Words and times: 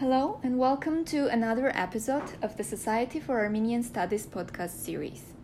Hello, 0.00 0.40
and 0.42 0.58
welcome 0.58 1.04
to 1.04 1.26
another 1.26 1.70
episode 1.76 2.22
of 2.40 2.56
the 2.56 2.64
Society 2.64 3.20
for 3.20 3.38
Armenian 3.38 3.82
Studies 3.82 4.24
podcast 4.24 4.70
series. 4.70 5.34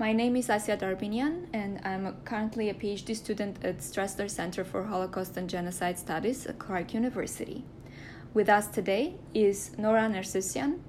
My 0.00 0.12
name 0.12 0.34
is 0.34 0.48
Asya 0.48 0.80
Darbinian, 0.80 1.46
and 1.52 1.80
I'm 1.84 2.16
currently 2.24 2.68
a 2.68 2.74
PhD 2.74 3.14
student 3.14 3.64
at 3.64 3.78
Strassler 3.78 4.28
Center 4.28 4.64
for 4.64 4.82
Holocaust 4.82 5.36
and 5.36 5.48
Genocide 5.48 5.96
Studies 5.96 6.44
at 6.44 6.58
Clark 6.58 6.92
University. 6.92 7.62
With 8.34 8.48
us 8.48 8.66
today 8.66 9.14
is 9.32 9.70
Nora 9.78 10.08
Nercessian, 10.08 10.80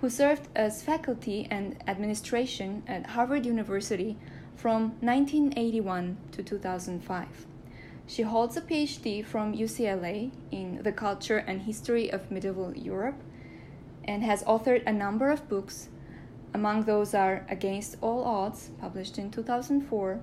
who 0.00 0.10
served 0.10 0.48
as 0.56 0.82
faculty 0.82 1.46
and 1.52 1.80
administration 1.86 2.82
at 2.88 3.06
Harvard 3.06 3.46
University 3.46 4.18
from 4.56 4.96
1981 5.00 6.16
to 6.32 6.42
2005. 6.42 7.47
She 8.08 8.22
holds 8.22 8.56
a 8.56 8.62
PhD 8.62 9.22
from 9.22 9.54
UCLA 9.54 10.30
in 10.50 10.82
the 10.82 10.92
culture 10.92 11.36
and 11.36 11.60
history 11.60 12.10
of 12.10 12.30
medieval 12.30 12.74
Europe 12.74 13.20
and 14.02 14.22
has 14.22 14.42
authored 14.44 14.82
a 14.86 14.92
number 14.94 15.30
of 15.30 15.46
books. 15.46 15.90
Among 16.54 16.84
those 16.84 17.12
are 17.12 17.44
Against 17.50 17.98
All 18.00 18.24
Odds, 18.24 18.70
published 18.80 19.18
in 19.18 19.30
2004, 19.30 20.20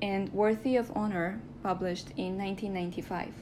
and 0.00 0.32
Worthy 0.32 0.76
of 0.76 0.90
Honor, 0.96 1.42
published 1.62 2.08
in 2.16 2.38
1995. 2.38 3.34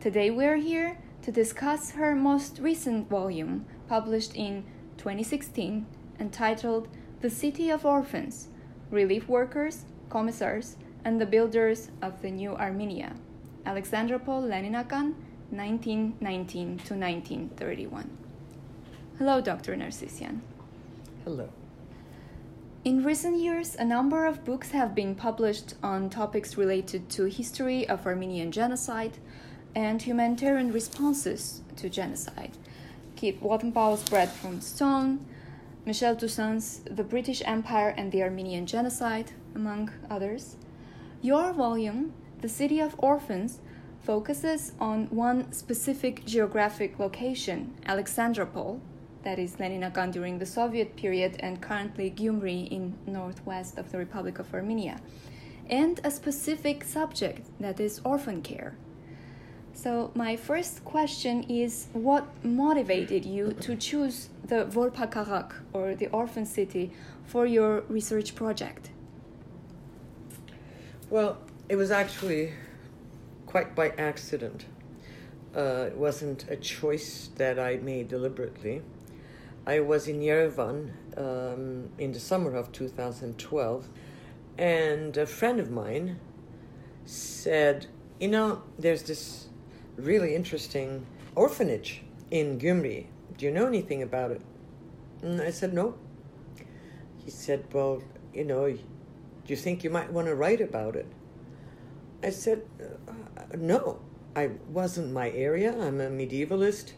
Today 0.00 0.32
we 0.32 0.44
are 0.44 0.56
here 0.56 0.98
to 1.22 1.30
discuss 1.30 1.92
her 1.92 2.16
most 2.16 2.58
recent 2.58 3.08
volume, 3.08 3.64
published 3.88 4.34
in 4.34 4.64
2016, 4.96 5.86
entitled 6.18 6.88
The 7.20 7.30
City 7.30 7.70
of 7.70 7.86
Orphans 7.86 8.48
Relief 8.90 9.28
Workers, 9.28 9.84
Commissars, 10.10 10.74
and 11.04 11.20
the 11.20 11.26
builders 11.26 11.90
of 12.02 12.20
the 12.22 12.30
new 12.30 12.54
Armenia, 12.56 13.14
Alexandropol 13.66 14.42
Leninakan, 14.48 15.14
1919 15.50 16.78
to 16.78 16.94
1931. 16.94 18.10
Hello, 19.18 19.40
Dr. 19.40 19.74
Nercessian. 19.76 20.40
Hello. 21.24 21.48
In 22.84 23.02
recent 23.04 23.38
years, 23.38 23.74
a 23.74 23.84
number 23.84 24.24
of 24.26 24.44
books 24.44 24.70
have 24.70 24.94
been 24.94 25.14
published 25.14 25.74
on 25.82 26.08
topics 26.08 26.56
related 26.56 27.08
to 27.10 27.24
history 27.24 27.88
of 27.88 28.06
Armenian 28.06 28.52
genocide 28.52 29.18
and 29.74 30.00
humanitarian 30.00 30.72
responses 30.72 31.62
to 31.76 31.88
genocide. 31.88 32.56
Keith 33.16 33.40
Watenpaugh's 33.42 34.08
Bread 34.08 34.30
from 34.30 34.60
Stone, 34.60 35.26
Michelle 35.84 36.14
Tusan's 36.14 36.80
The 36.90 37.02
British 37.02 37.42
Empire 37.44 37.94
and 37.96 38.12
the 38.12 38.22
Armenian 38.22 38.66
Genocide, 38.66 39.32
among 39.54 39.90
others. 40.08 40.56
Your 41.20 41.52
volume, 41.52 42.12
The 42.42 42.48
City 42.48 42.78
of 42.78 42.94
Orphans, 42.98 43.58
focuses 44.00 44.72
on 44.78 45.06
one 45.06 45.50
specific 45.52 46.24
geographic 46.24 47.00
location, 47.00 47.74
Alexandropol, 47.86 48.78
that 49.24 49.36
is 49.36 49.56
Leninakan 49.56 50.12
during 50.12 50.38
the 50.38 50.46
Soviet 50.46 50.94
period 50.94 51.36
and 51.40 51.60
currently 51.60 52.08
Gyumri 52.08 52.68
in 52.70 52.94
northwest 53.04 53.78
of 53.78 53.90
the 53.90 53.98
Republic 53.98 54.38
of 54.38 54.54
Armenia, 54.54 55.00
and 55.68 56.00
a 56.04 56.10
specific 56.12 56.84
subject 56.84 57.48
that 57.58 57.80
is 57.80 58.00
orphan 58.04 58.40
care. 58.40 58.76
So, 59.72 60.12
my 60.14 60.36
first 60.36 60.84
question 60.84 61.42
is 61.48 61.88
what 61.94 62.28
motivated 62.44 63.24
you 63.24 63.54
to 63.54 63.74
choose 63.74 64.28
the 64.44 64.66
Volpakarak 64.66 65.50
or 65.72 65.96
the 65.96 66.06
orphan 66.08 66.46
city 66.46 66.92
for 67.24 67.44
your 67.44 67.80
research 67.88 68.36
project? 68.36 68.90
Well, 71.10 71.38
it 71.70 71.76
was 71.76 71.90
actually 71.90 72.52
quite 73.46 73.74
by 73.74 73.94
accident. 73.96 74.66
Uh, 75.56 75.86
it 75.86 75.96
wasn't 75.96 76.44
a 76.50 76.56
choice 76.56 77.30
that 77.36 77.58
I 77.58 77.78
made 77.78 78.08
deliberately. 78.08 78.82
I 79.66 79.80
was 79.80 80.06
in 80.06 80.20
Yerevan 80.20 80.90
um, 81.16 81.88
in 81.96 82.12
the 82.12 82.20
summer 82.20 82.54
of 82.54 82.72
2012, 82.72 83.88
and 84.58 85.16
a 85.16 85.24
friend 85.24 85.58
of 85.58 85.70
mine 85.70 86.20
said, 87.06 87.86
You 88.20 88.28
know, 88.28 88.62
there's 88.78 89.04
this 89.04 89.46
really 89.96 90.34
interesting 90.34 91.06
orphanage 91.34 92.02
in 92.30 92.58
Gyumri. 92.58 93.06
Do 93.38 93.46
you 93.46 93.50
know 93.50 93.64
anything 93.64 94.02
about 94.02 94.30
it? 94.30 94.42
And 95.22 95.40
I 95.40 95.52
said, 95.52 95.72
No. 95.72 95.94
He 97.24 97.30
said, 97.30 97.64
Well, 97.72 98.02
you 98.34 98.44
know, 98.44 98.76
do 99.48 99.54
you 99.54 99.56
think 99.56 99.82
you 99.82 99.88
might 99.88 100.12
want 100.12 100.26
to 100.26 100.34
write 100.34 100.60
about 100.60 100.94
it? 100.94 101.06
I 102.22 102.28
said, 102.28 102.64
uh, 102.78 103.56
No, 103.56 103.98
I 104.36 104.50
wasn't 104.68 105.10
my 105.10 105.30
area. 105.30 105.72
I'm 105.72 106.02
a 106.02 106.10
medievalist. 106.10 106.92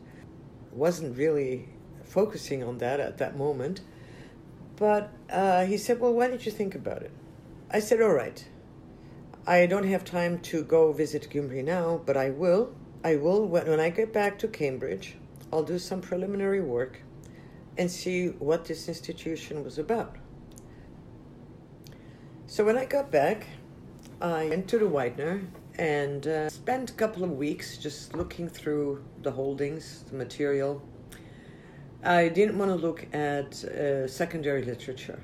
Wasn't 0.72 1.16
really 1.16 1.68
focusing 2.02 2.64
on 2.64 2.78
that 2.78 2.98
at 2.98 3.18
that 3.18 3.36
moment. 3.36 3.82
But 4.74 5.12
uh, 5.30 5.64
he 5.64 5.78
said, 5.78 6.00
Well, 6.00 6.12
why 6.12 6.26
don't 6.26 6.44
you 6.44 6.50
think 6.50 6.74
about 6.74 7.02
it? 7.02 7.12
I 7.70 7.78
said, 7.78 8.02
All 8.02 8.14
right. 8.14 8.44
I 9.46 9.66
don't 9.66 9.86
have 9.86 10.04
time 10.04 10.40
to 10.40 10.64
go 10.64 10.92
visit 10.92 11.28
Gyumri 11.30 11.62
now, 11.62 12.00
but 12.04 12.16
I 12.16 12.30
will. 12.30 12.74
I 13.04 13.14
will, 13.14 13.46
when 13.46 13.78
I 13.78 13.90
get 13.90 14.12
back 14.12 14.40
to 14.40 14.48
Cambridge, 14.48 15.16
I'll 15.52 15.62
do 15.62 15.78
some 15.78 16.00
preliminary 16.00 16.60
work 16.60 17.00
and 17.78 17.88
see 17.88 18.26
what 18.26 18.64
this 18.64 18.88
institution 18.88 19.62
was 19.62 19.78
about. 19.78 20.16
So 22.50 22.64
when 22.64 22.76
I 22.76 22.84
got 22.84 23.12
back, 23.12 23.46
I 24.20 24.48
went 24.48 24.66
to 24.70 24.78
the 24.80 24.88
Widener 24.88 25.40
and 25.78 26.26
uh, 26.26 26.50
spent 26.50 26.90
a 26.90 26.94
couple 26.94 27.22
of 27.22 27.30
weeks 27.30 27.78
just 27.78 28.16
looking 28.16 28.48
through 28.48 29.04
the 29.22 29.30
holdings, 29.30 30.02
the 30.10 30.16
material. 30.16 30.82
I 32.02 32.28
didn't 32.28 32.58
want 32.58 32.72
to 32.72 32.74
look 32.74 33.06
at 33.14 33.62
uh, 33.62 34.08
secondary 34.08 34.64
literature. 34.64 35.20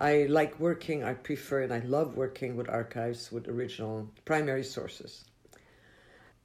I 0.00 0.24
like 0.24 0.58
working, 0.58 1.04
I 1.04 1.14
prefer 1.14 1.62
and 1.62 1.72
I 1.72 1.82
love 1.86 2.16
working 2.16 2.56
with 2.56 2.68
archives 2.68 3.30
with 3.30 3.46
original 3.46 4.10
primary 4.24 4.64
sources. 4.64 5.26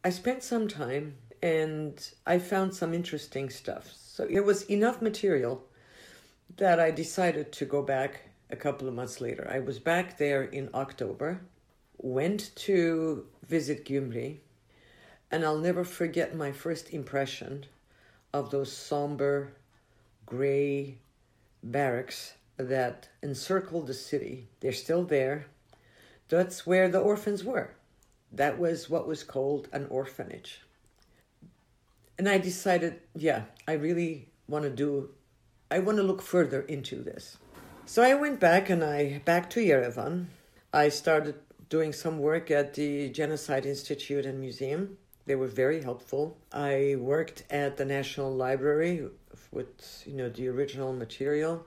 I 0.03 0.11
spent 0.11 0.43
some 0.43 0.67
time 0.67 1.15
and 1.41 1.99
I 2.27 2.37
found 2.37 2.75
some 2.75 2.93
interesting 2.93 3.49
stuff. 3.49 3.91
So 3.97 4.27
there 4.27 4.43
was 4.43 4.69
enough 4.69 5.01
material 5.01 5.65
that 6.57 6.79
I 6.79 6.91
decided 6.91 7.51
to 7.53 7.65
go 7.65 7.81
back 7.81 8.21
a 8.49 8.55
couple 8.55 8.87
of 8.87 8.93
months 8.93 9.21
later. 9.21 9.49
I 9.51 9.59
was 9.59 9.79
back 9.79 10.17
there 10.17 10.43
in 10.43 10.69
October, 10.73 11.41
went 11.97 12.55
to 12.55 13.25
visit 13.47 13.85
Gyumri, 13.85 14.37
and 15.31 15.43
I'll 15.43 15.57
never 15.57 15.83
forget 15.83 16.35
my 16.35 16.51
first 16.51 16.91
impression 16.91 17.65
of 18.33 18.51
those 18.51 18.71
somber, 18.71 19.53
gray 20.25 20.97
barracks 21.63 22.33
that 22.57 23.09
encircled 23.21 23.87
the 23.87 23.93
city. 23.93 24.47
They're 24.59 24.71
still 24.71 25.03
there. 25.03 25.47
That's 26.29 26.65
where 26.65 26.89
the 26.89 26.99
orphans 26.99 27.43
were. 27.43 27.71
That 28.31 28.59
was 28.59 28.89
what 28.89 29.07
was 29.07 29.23
called 29.23 29.67
an 29.71 29.87
orphanage. 29.89 30.61
And 32.17 32.29
I 32.29 32.37
decided, 32.37 33.01
yeah, 33.15 33.43
I 33.67 33.73
really 33.73 34.29
want 34.47 34.63
to 34.63 34.69
do, 34.69 35.09
I 35.69 35.79
want 35.79 35.97
to 35.97 36.03
look 36.03 36.21
further 36.21 36.61
into 36.61 37.01
this. 37.01 37.37
So 37.87 38.01
I 38.01 38.15
went 38.15 38.39
back 38.39 38.71
and 38.71 38.83
I 38.83 39.19
back 39.25 39.47
to 39.51 39.59
Yerevan. 39.59 40.25
I 40.73 40.89
started 40.89 41.35
doing 41.69 41.93
some 41.93 42.17
work 42.17 42.49
at 42.49 42.73
the 42.73 43.09
Genocide 43.09 43.67
Institute 43.67 44.25
and 44.25 44.39
Museum. 44.39 44.97
They 45.27 45.35
were 45.35 45.47
very 45.47 45.83
helpful. 45.83 46.35
I 46.51 46.95
worked 46.97 47.43
at 47.51 47.77
the 47.77 47.85
National 47.85 48.33
Library 48.33 49.07
with 49.51 50.03
you 50.07 50.13
know 50.13 50.29
the 50.29 50.47
original 50.47 50.93
material, 50.93 51.63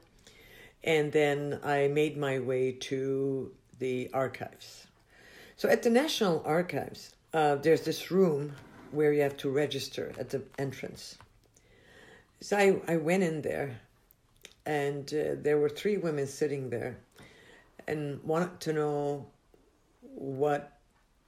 and 0.83 1.13
then 1.13 1.61
I 1.63 1.87
made 1.87 2.17
my 2.17 2.41
way 2.41 2.73
to 2.73 3.53
the 3.79 4.11
archives. 4.13 4.89
So 5.57 5.69
at 5.69 5.85
the 5.85 5.91
National 5.91 6.43
Archives, 6.45 7.15
uh, 7.33 7.55
there's 7.55 7.83
this 7.83 8.11
room 8.11 8.55
where 8.91 9.13
you 9.13 9.23
have 9.23 9.37
to 9.37 9.51
register 9.51 10.13
at 10.19 10.31
the 10.31 10.43
entrance. 10.59 11.17
So 12.41 12.57
I, 12.57 12.81
I 12.89 12.97
went 12.97 13.23
in 13.23 13.43
there 13.43 13.79
and 14.67 15.13
uh, 15.15 15.35
there 15.41 15.59
were 15.59 15.69
three 15.69 15.97
women 15.97 16.27
sitting 16.27 16.71
there 16.71 16.99
and 17.87 18.23
wanted 18.23 18.61
to 18.61 18.73
know 18.73 19.27
what 20.01 20.79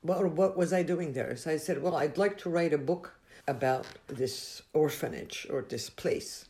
what 0.02 0.32
what 0.32 0.56
was 0.56 0.72
I 0.72 0.82
doing 0.82 1.12
there. 1.12 1.36
So 1.36 1.50
I 1.50 1.56
said, 1.56 1.82
"Well, 1.82 1.96
I'd 1.96 2.18
like 2.18 2.38
to 2.38 2.50
write 2.50 2.72
a 2.72 2.78
book 2.78 3.14
about 3.48 3.86
this 4.06 4.62
orphanage 4.72 5.46
or 5.50 5.62
this 5.62 5.90
place." 5.90 6.46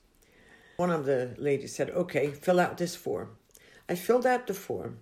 One 0.77 0.91
of 0.91 1.05
the 1.05 1.35
ladies 1.39 1.75
said, 1.75 1.91
"Okay, 1.91 2.31
fill 2.31 2.61
out 2.61 2.79
this 2.79 2.97
form." 2.97 3.37
I 3.89 3.95
filled 3.95 4.27
out 4.27 4.47
the 4.47 4.55
form. 4.55 5.01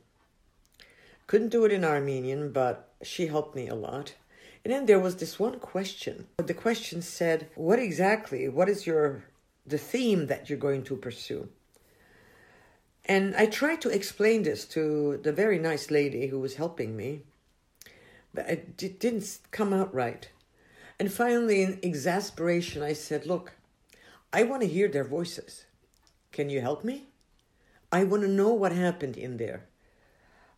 Couldn't 1.27 1.51
do 1.51 1.65
it 1.67 1.73
in 1.73 1.85
Armenian, 1.85 2.53
but 2.53 2.91
she 3.03 3.27
helped 3.27 3.55
me 3.55 3.69
a 3.69 3.75
lot. 3.75 4.15
And 4.65 4.73
then 4.73 4.87
there 4.87 4.99
was 4.99 5.17
this 5.17 5.39
one 5.39 5.61
question. 5.61 6.27
The 6.39 6.55
question 6.55 7.03
said, 7.03 7.49
"What 7.55 7.79
exactly? 7.79 8.49
What 8.49 8.69
is 8.69 8.87
your 8.87 9.25
the 9.67 9.79
theme 9.79 10.27
that 10.27 10.49
you're 10.49 10.59
going 10.59 10.85
to 10.85 10.97
pursue?" 10.97 11.49
And 13.08 13.34
I 13.37 13.46
tried 13.46 13.81
to 13.82 13.88
explain 13.88 14.43
this 14.43 14.66
to 14.66 15.19
the 15.22 15.32
very 15.32 15.58
nice 15.58 15.90
lady 15.90 16.26
who 16.26 16.38
was 16.38 16.56
helping 16.56 16.94
me, 16.94 17.22
but 18.34 18.49
it 18.50 18.76
didn't 18.76 19.38
come 19.50 19.72
out 19.72 19.94
right. 19.94 20.28
And 21.00 21.10
finally, 21.10 21.62
in 21.62 21.78
exasperation, 21.82 22.82
I 22.82 22.93
said, 22.93 23.25
Look, 23.25 23.55
I 24.31 24.43
want 24.43 24.60
to 24.60 24.69
hear 24.69 24.88
their 24.88 25.05
voices. 25.05 25.64
Can 26.32 26.50
you 26.50 26.60
help 26.60 26.84
me? 26.84 27.06
I 27.90 28.05
want 28.05 28.25
to 28.25 28.28
know 28.28 28.52
what 28.52 28.72
happened 28.72 29.16
in 29.16 29.38
there. 29.38 29.64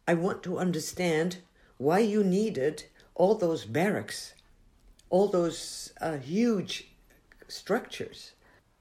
I 0.08 0.14
want 0.14 0.42
to 0.42 0.58
understand 0.58 1.38
why 1.76 2.00
you 2.00 2.24
needed 2.24 2.84
all 3.14 3.36
those 3.36 3.64
barracks, 3.64 4.34
all 5.08 5.28
those 5.28 5.92
uh, 6.00 6.16
huge 6.16 6.88
structures. 7.46 8.32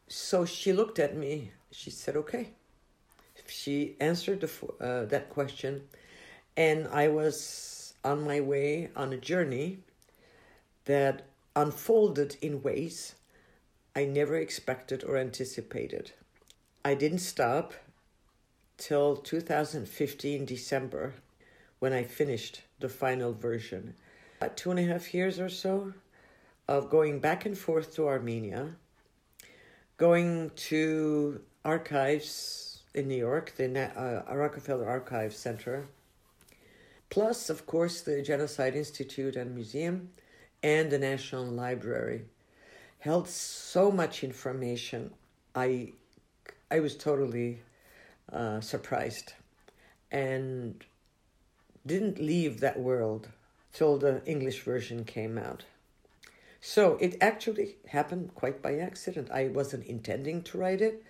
So 0.08 0.44
she 0.46 0.74
looked 0.74 0.98
at 0.98 1.16
me. 1.16 1.52
She 1.72 1.92
said, 1.92 2.16
"Okay." 2.16 2.54
She 3.50 3.96
answered 4.00 4.42
the, 4.42 4.84
uh, 4.84 5.06
that 5.06 5.30
question, 5.30 5.84
and 6.56 6.88
I 6.88 7.08
was 7.08 7.94
on 8.04 8.24
my 8.26 8.40
way 8.40 8.90
on 8.96 9.12
a 9.12 9.18
journey 9.18 9.80
that 10.86 11.26
unfolded 11.56 12.38
in 12.42 12.62
ways 12.62 13.16
I 13.96 14.06
never 14.06 14.36
expected 14.36 15.04
or 15.04 15.18
anticipated. 15.18 16.12
I 16.86 16.94
didn't 16.94 17.20
stop 17.20 17.74
till 18.78 19.18
2015 19.18 20.46
December 20.46 21.14
when 21.80 21.92
I 21.92 22.04
finished 22.04 22.62
the 22.80 22.90
final 22.90 23.34
version. 23.34 23.96
About 24.38 24.56
two 24.56 24.72
and 24.72 24.80
a 24.80 24.84
half 24.84 25.14
years 25.14 25.40
or 25.40 25.50
so 25.50 25.94
of 26.68 26.90
going 26.90 27.20
back 27.20 27.46
and 27.46 27.58
forth 27.58 27.96
to 27.96 28.08
Armenia, 28.08 28.76
going 29.98 30.52
to 30.56 31.42
archives 31.66 32.69
in 32.94 33.08
New 33.08 33.18
York, 33.18 33.54
the 33.58 33.92
uh, 33.96 34.36
Rockefeller 34.36 34.88
Archive 34.88 35.34
Center, 35.34 35.88
plus, 37.10 37.50
of 37.50 37.66
course, 37.66 38.02
the 38.02 38.22
Genocide 38.22 38.76
Institute 38.76 39.36
and 39.36 39.56
Museum 39.56 40.10
and 40.64 40.92
the 40.92 41.00
National 41.00 41.46
Library. 41.46 42.24
Held 43.00 43.30
so 43.30 43.92
much 43.92 44.24
information. 44.24 45.12
I, 45.56 45.94
I 46.70 46.82
was 46.82 46.98
totally 46.98 47.62
uh, 48.32 48.60
surprised 48.60 49.34
and 50.12 50.84
didn't 51.86 52.20
leave 52.20 52.60
that 52.60 52.80
world 52.80 53.30
till 53.72 53.98
the 53.98 54.22
English 54.26 54.64
version 54.64 55.06
came 55.06 55.38
out. 55.38 55.64
So 56.62 56.98
it 57.00 57.18
actually 57.22 57.78
happened 57.88 58.36
quite 58.36 58.62
by 58.62 58.80
accident. 58.80 59.30
I 59.32 59.48
wasn't 59.48 59.86
intending 59.86 60.42
to 60.44 60.58
write 60.58 60.82
it. 60.82 61.04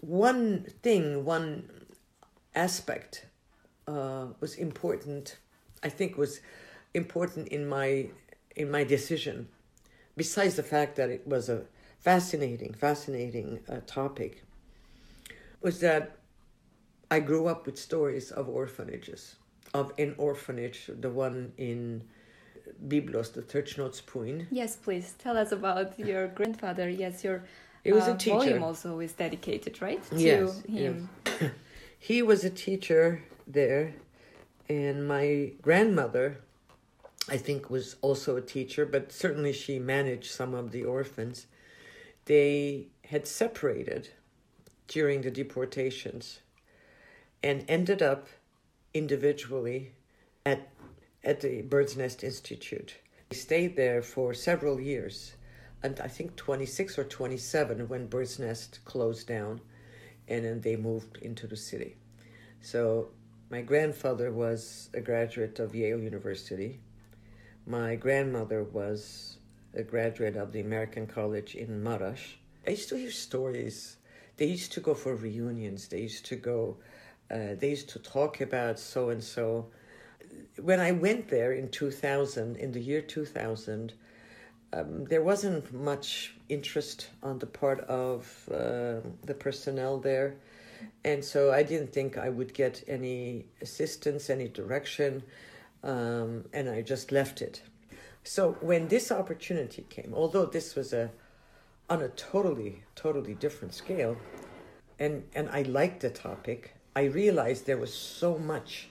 One 0.00 0.64
thing, 0.82 1.24
one 1.24 1.68
aspect 2.54 3.26
uh, 3.86 4.26
was 4.40 4.54
important, 4.54 5.38
I 5.82 5.88
think 5.88 6.16
was 6.16 6.40
important 6.94 7.48
in 7.48 7.68
my 7.68 8.08
in 8.56 8.70
my 8.70 8.82
decision, 8.82 9.48
besides 10.16 10.56
the 10.56 10.62
fact 10.62 10.96
that 10.96 11.10
it 11.10 11.26
was 11.26 11.48
a 11.48 11.62
fascinating, 12.00 12.74
fascinating 12.74 13.60
uh, 13.68 13.80
topic, 13.86 14.42
was 15.60 15.78
that 15.80 16.18
I 17.10 17.20
grew 17.20 17.46
up 17.46 17.66
with 17.66 17.78
stories 17.78 18.32
of 18.32 18.48
orphanages, 18.48 19.36
of 19.74 19.92
an 19.98 20.14
orphanage, 20.18 20.90
the 21.00 21.10
one 21.10 21.52
in 21.56 22.02
Byblos, 22.88 23.32
the 23.32 23.42
Trchnocpuin. 23.42 24.46
Yes, 24.50 24.76
please 24.76 25.14
tell 25.18 25.36
us 25.36 25.52
about 25.52 25.98
your 25.98 26.28
grandfather. 26.28 26.88
Yes, 26.88 27.24
your 27.24 27.44
he 27.88 27.92
was 27.94 28.06
uh, 28.06 28.12
a 28.12 28.16
teacher. 28.18 28.36
volume 28.36 28.62
also 28.62 29.00
is 29.00 29.14
dedicated, 29.14 29.80
right? 29.80 30.02
Yes, 30.14 30.60
to 30.60 30.70
him. 30.70 31.08
Yes. 31.24 31.50
he 31.98 32.20
was 32.20 32.44
a 32.44 32.50
teacher 32.50 33.24
there, 33.46 33.94
and 34.68 35.08
my 35.08 35.52
grandmother, 35.62 36.40
I 37.30 37.38
think, 37.38 37.70
was 37.70 37.96
also 38.02 38.36
a 38.36 38.42
teacher, 38.42 38.84
but 38.84 39.10
certainly 39.10 39.54
she 39.54 39.78
managed 39.78 40.30
some 40.30 40.52
of 40.52 40.70
the 40.70 40.84
orphans. 40.84 41.46
They 42.26 42.88
had 43.06 43.26
separated 43.26 44.10
during 44.86 45.22
the 45.22 45.30
deportations 45.30 46.40
and 47.42 47.64
ended 47.68 48.02
up 48.02 48.26
individually 48.92 49.92
at, 50.44 50.68
at 51.24 51.40
the 51.40 51.62
Bird's 51.62 51.96
Nest 51.96 52.22
Institute. 52.22 52.96
They 53.30 53.36
stayed 53.36 53.76
there 53.76 54.02
for 54.02 54.34
several 54.34 54.78
years, 54.78 55.32
and 55.82 56.00
I 56.00 56.08
think 56.08 56.36
26 56.36 56.98
or 56.98 57.04
27 57.04 57.88
when 57.88 58.06
Bird's 58.06 58.38
Nest 58.38 58.80
closed 58.84 59.26
down, 59.26 59.60
and 60.26 60.44
then 60.44 60.60
they 60.60 60.76
moved 60.76 61.18
into 61.18 61.46
the 61.46 61.56
city. 61.56 61.96
So 62.60 63.08
my 63.50 63.62
grandfather 63.62 64.32
was 64.32 64.90
a 64.94 65.00
graduate 65.00 65.58
of 65.58 65.74
Yale 65.74 66.00
University. 66.00 66.80
My 67.66 67.96
grandmother 67.96 68.64
was 68.64 69.38
a 69.74 69.82
graduate 69.82 70.36
of 70.36 70.52
the 70.52 70.60
American 70.60 71.06
College 71.06 71.54
in 71.54 71.82
Marash. 71.82 72.34
I 72.66 72.70
used 72.70 72.88
to 72.88 72.96
hear 72.96 73.10
stories. 73.10 73.96
They 74.36 74.46
used 74.46 74.72
to 74.72 74.80
go 74.80 74.94
for 74.94 75.14
reunions. 75.14 75.88
They 75.88 76.00
used 76.00 76.26
to 76.26 76.36
go 76.36 76.78
uh, 77.30 77.54
they 77.58 77.70
used 77.70 77.90
to 77.90 77.98
talk 77.98 78.40
about 78.40 78.78
so 78.78 79.10
and 79.10 79.22
so. 79.22 79.66
When 80.60 80.80
I 80.80 80.92
went 80.92 81.28
there 81.28 81.52
in 81.52 81.68
2000, 81.68 82.56
in 82.56 82.72
the 82.72 82.80
year 82.80 83.00
2000, 83.00 83.92
um, 84.72 85.04
there 85.04 85.22
wasn't 85.22 85.72
much 85.72 86.34
interest 86.48 87.08
on 87.22 87.38
the 87.38 87.46
part 87.46 87.80
of 87.80 88.48
uh, 88.50 89.00
the 89.24 89.34
personnel 89.34 89.98
there. 89.98 90.36
And 91.04 91.24
so 91.24 91.52
I 91.52 91.62
didn't 91.62 91.92
think 91.92 92.18
I 92.18 92.28
would 92.28 92.54
get 92.54 92.84
any 92.86 93.46
assistance, 93.60 94.30
any 94.30 94.48
direction, 94.48 95.22
um, 95.82 96.44
and 96.52 96.68
I 96.68 96.82
just 96.82 97.10
left 97.10 97.42
it. 97.42 97.62
So 98.22 98.56
when 98.60 98.88
this 98.88 99.10
opportunity 99.10 99.86
came, 99.88 100.12
although 100.14 100.46
this 100.46 100.74
was 100.74 100.92
a 100.92 101.10
on 101.90 102.02
a 102.02 102.08
totally, 102.08 102.82
totally 102.94 103.34
different 103.34 103.74
scale, 103.74 104.16
and 104.98 105.24
and 105.34 105.48
I 105.48 105.62
liked 105.62 106.00
the 106.00 106.10
topic, 106.10 106.74
I 106.94 107.04
realized 107.04 107.66
there 107.66 107.78
was 107.78 107.94
so 107.94 108.38
much 108.38 108.88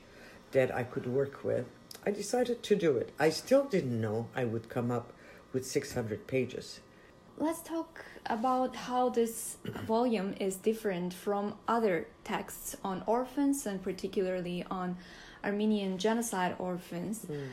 that 0.51 0.73
I 0.73 0.83
could 0.83 1.06
work 1.06 1.44
with. 1.44 1.65
I 2.06 2.12
decided 2.12 2.63
to 2.63 2.75
do 2.75 2.97
it. 2.97 3.12
I 3.19 3.30
still 3.30 3.65
didn't 3.65 4.01
know 4.01 4.27
I 4.35 4.45
would 4.45 4.69
come 4.69 4.91
up 4.91 5.13
with 5.53 5.65
600 5.65 6.27
pages. 6.27 6.79
Let's 7.38 7.61
talk 7.61 8.03
about 8.25 8.75
how 8.75 9.09
this 9.09 9.57
volume 9.85 10.33
is 10.39 10.55
different 10.55 11.13
from 11.13 11.55
other 11.67 12.07
texts 12.23 12.75
on 12.83 13.03
orphans 13.05 13.65
and 13.67 13.81
particularly 13.81 14.65
on 14.71 14.97
Armenian 15.44 15.97
genocide 15.99 16.55
orphans. 16.57 17.27
Mm. 17.29 17.49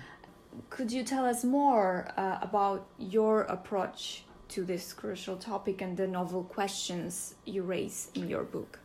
Could 0.70 0.90
you 0.90 1.02
tell 1.04 1.26
us 1.26 1.44
more 1.44 2.08
uh, 2.16 2.38
about 2.40 2.86
your 2.98 3.42
approach 3.42 4.24
to 4.48 4.64
this 4.64 4.92
crucial 4.92 5.36
topic 5.36 5.82
and 5.82 5.96
the 5.96 6.06
novel 6.06 6.44
questions 6.44 7.34
you 7.44 7.62
raise 7.62 8.10
in 8.14 8.28
your 8.28 8.44
book? 8.44 8.78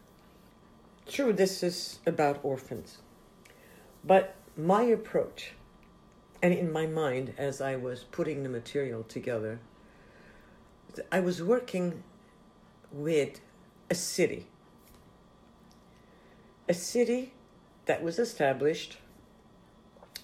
True, 1.07 1.31
this 1.31 1.63
is 1.63 1.99
about 2.05 2.39
orphans. 2.43 2.97
But 4.03 4.35
my 4.57 4.83
approach, 4.83 5.53
and 6.41 6.53
in 6.53 6.71
my 6.71 6.85
mind 6.85 7.33
as 7.37 7.61
I 7.61 7.75
was 7.75 8.03
putting 8.03 8.43
the 8.43 8.49
material 8.49 9.03
together, 9.03 9.59
I 11.11 11.19
was 11.19 11.43
working 11.43 12.03
with 12.91 13.41
a 13.89 13.95
city. 13.95 14.47
A 16.67 16.73
city 16.73 17.33
that 17.85 18.03
was 18.03 18.19
established, 18.19 18.97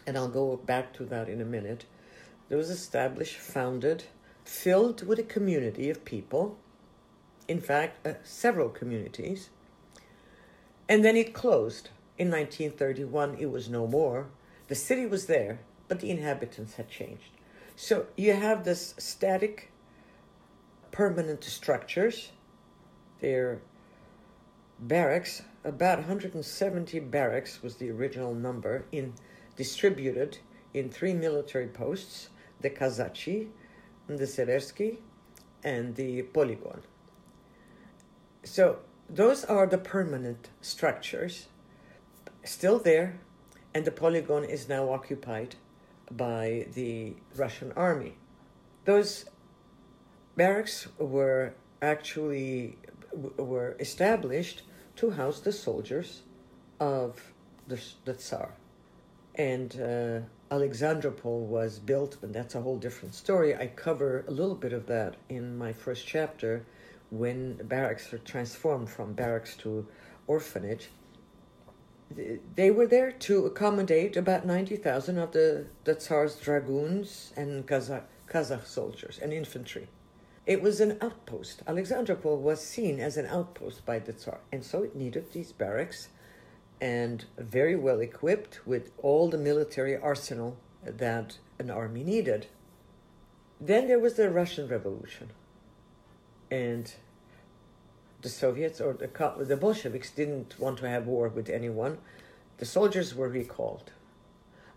and 0.05 0.17
I'll 0.17 0.27
go 0.27 0.57
back 0.57 0.93
to 0.93 1.05
that 1.05 1.27
in 1.27 1.41
a 1.41 1.45
minute, 1.45 1.85
that 2.49 2.57
was 2.57 2.69
established, 2.69 3.37
founded, 3.37 4.05
filled 4.43 5.05
with 5.07 5.19
a 5.19 5.23
community 5.23 5.89
of 5.89 6.05
people, 6.05 6.57
in 7.47 7.59
fact, 7.59 8.05
uh, 8.05 8.13
several 8.23 8.69
communities 8.69 9.49
and 10.87 11.03
then 11.03 11.15
it 11.15 11.33
closed. 11.33 11.89
In 12.17 12.29
1931, 12.29 13.37
it 13.39 13.51
was 13.51 13.69
no 13.69 13.87
more. 13.87 14.27
The 14.67 14.75
city 14.75 15.05
was 15.05 15.25
there, 15.25 15.59
but 15.87 15.99
the 15.99 16.09
inhabitants 16.09 16.75
had 16.75 16.89
changed. 16.89 17.31
So 17.75 18.07
you 18.15 18.33
have 18.33 18.63
this 18.63 18.95
static, 18.97 19.71
permanent 20.91 21.43
structures. 21.43 22.31
They're 23.19 23.61
barracks, 24.79 25.41
about 25.63 25.99
170 25.99 26.99
barracks 26.99 27.63
was 27.63 27.75
the 27.75 27.89
original 27.89 28.33
number, 28.33 28.85
in 28.91 29.13
distributed 29.55 30.37
in 30.73 30.89
three 30.89 31.13
military 31.13 31.67
posts 31.67 32.29
the 32.61 32.69
Kazachi, 32.69 33.49
the 34.07 34.25
Seversky, 34.25 34.97
and 35.63 35.95
the 35.95 36.21
Polygon. 36.23 36.81
So 38.43 38.79
those 39.09 39.43
are 39.45 39.67
the 39.67 39.77
permanent 39.77 40.49
structures 40.61 41.47
still 42.43 42.79
there, 42.79 43.19
and 43.73 43.85
the 43.85 43.91
polygon 43.91 44.43
is 44.43 44.69
now 44.69 44.89
occupied 44.91 45.55
by 46.11 46.67
the 46.73 47.13
Russian 47.35 47.71
army. 47.75 48.15
Those 48.85 49.25
barracks 50.35 50.87
were 50.97 51.53
actually 51.81 52.77
were 53.37 53.75
established 53.79 54.63
to 54.97 55.11
house 55.11 55.39
the 55.39 55.51
soldiers 55.51 56.21
of 56.79 57.33
the, 57.67 57.81
the 58.05 58.13
Tsar. 58.13 58.53
And 59.35 59.75
uh, 59.81 60.19
Alexandropol 60.53 61.47
was 61.47 61.79
built, 61.79 62.17
but 62.21 62.31
that's 62.31 62.55
a 62.55 62.61
whole 62.61 62.77
different 62.77 63.13
story. 63.13 63.55
I 63.55 63.67
cover 63.67 64.23
a 64.27 64.31
little 64.31 64.55
bit 64.55 64.73
of 64.73 64.85
that 64.87 65.15
in 65.29 65.57
my 65.57 65.73
first 65.73 66.05
chapter 66.05 66.65
when 67.09 67.55
barracks 67.55 68.13
are 68.13 68.19
transformed 68.19 68.89
from 68.89 69.13
barracks 69.13 69.55
to 69.57 69.87
orphanage. 70.27 70.89
They 72.55 72.71
were 72.71 72.87
there 72.87 73.11
to 73.11 73.45
accommodate 73.45 74.15
about 74.15 74.45
90,000 74.45 75.17
of 75.17 75.31
the, 75.31 75.65
the 75.83 75.95
Tsar's 75.95 76.35
dragoons 76.35 77.33
and 77.35 77.65
Kazakh, 77.67 78.03
Kazakh 78.29 78.65
soldiers 78.65 79.19
and 79.21 79.33
infantry. 79.33 79.87
It 80.45 80.61
was 80.61 80.79
an 80.79 80.97
outpost. 81.01 81.65
Alexandropol 81.65 82.37
was 82.37 82.61
seen 82.61 82.99
as 82.99 83.17
an 83.17 83.25
outpost 83.25 83.85
by 83.85 83.99
the 83.99 84.13
Tsar, 84.13 84.39
and 84.51 84.63
so 84.63 84.83
it 84.83 84.95
needed 84.95 85.31
these 85.31 85.51
barracks 85.51 86.09
and 86.79 87.25
very 87.37 87.75
well 87.75 87.99
equipped 87.99 88.65
with 88.67 88.91
all 89.01 89.29
the 89.29 89.37
military 89.37 89.97
arsenal 89.97 90.57
that 90.83 91.39
an 91.57 91.71
army 91.71 92.03
needed. 92.03 92.47
Then 93.59 93.87
there 93.87 93.99
was 93.99 94.15
the 94.15 94.29
Russian 94.29 94.67
Revolution, 94.67 95.31
and 96.51 96.93
the 98.25 98.31
Soviets 98.31 98.81
or 98.81 98.93
the, 98.93 99.45
the 99.45 99.55
Bolsheviks 99.55 100.09
didn't 100.09 100.59
want 100.59 100.79
to 100.79 100.89
have 100.89 101.05
war 101.05 101.27
with 101.27 101.47
anyone. 101.47 101.99
The 102.57 102.65
soldiers 102.65 103.13
were 103.13 103.29
recalled. 103.29 103.91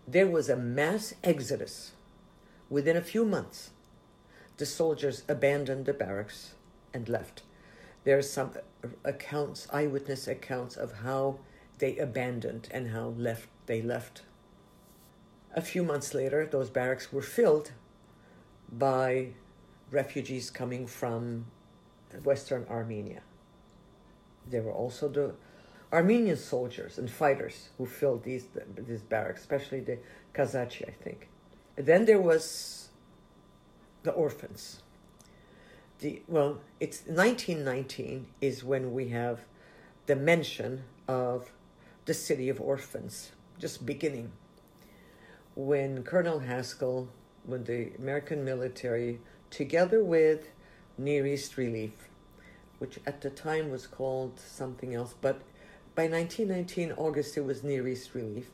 There 0.07 0.27
was 0.27 0.49
a 0.49 0.55
mass 0.55 1.15
exodus 1.23 1.93
within 2.69 2.95
a 2.95 3.01
few 3.01 3.25
months 3.25 3.71
the 4.57 4.67
soldiers 4.67 5.23
abandoned 5.27 5.87
the 5.87 5.93
barracks 5.93 6.53
and 6.93 7.09
left. 7.09 7.41
There 8.03 8.19
are 8.19 8.21
some 8.21 8.51
accounts, 9.03 9.67
eyewitness 9.73 10.27
accounts 10.27 10.77
of 10.77 10.99
how 10.99 11.39
they 11.79 11.97
abandoned 11.97 12.67
and 12.69 12.89
how 12.89 13.15
left 13.17 13.49
they 13.65 13.81
left. 13.81 14.21
A 15.55 15.61
few 15.61 15.83
months 15.83 16.13
later, 16.13 16.45
those 16.45 16.69
barracks 16.69 17.11
were 17.11 17.23
filled 17.23 17.71
by 18.71 19.29
refugees 19.89 20.51
coming 20.51 20.85
from 20.85 21.47
Western 22.23 22.67
Armenia. 22.69 23.21
There 24.47 24.61
were 24.61 24.73
also 24.73 25.07
the 25.07 25.33
Armenian 25.91 26.37
soldiers 26.37 26.97
and 26.97 27.09
fighters 27.09 27.69
who 27.77 27.85
filled 27.85 28.23
these 28.23 28.45
these 28.75 29.01
barracks, 29.01 29.41
especially 29.41 29.79
the 29.79 29.99
Kazachi, 30.33 30.87
I 30.87 30.91
think. 30.91 31.29
then 31.75 32.05
there 32.05 32.21
was 32.21 32.89
the 34.03 34.11
orphans. 34.11 34.81
The, 35.99 36.21
well, 36.27 36.61
it's 36.79 37.01
1919 37.01 38.27
is 38.41 38.63
when 38.63 38.93
we 38.93 39.09
have 39.09 39.41
the 40.05 40.15
mention 40.15 40.83
of 41.07 41.51
the 42.05 42.13
city 42.13 42.49
of 42.49 42.61
orphans, 42.61 43.31
just 43.59 43.85
beginning. 43.85 44.31
When 45.55 46.03
Colonel 46.03 46.39
Haskell, 46.39 47.09
when 47.45 47.65
the 47.65 47.91
American 47.97 48.45
military, 48.45 49.19
together 49.49 50.03
with 50.03 50.49
Near 50.97 51.25
East 51.27 51.57
Relief, 51.57 52.08
which 52.79 52.99
at 53.05 53.21
the 53.21 53.29
time 53.29 53.69
was 53.69 53.87
called 53.87 54.39
something 54.39 54.95
else, 54.95 55.13
but 55.21 55.41
by 55.95 56.07
1919 56.07 56.93
August 56.93 57.37
it 57.37 57.45
was 57.45 57.63
Near 57.63 57.87
East 57.87 58.15
Relief, 58.15 58.49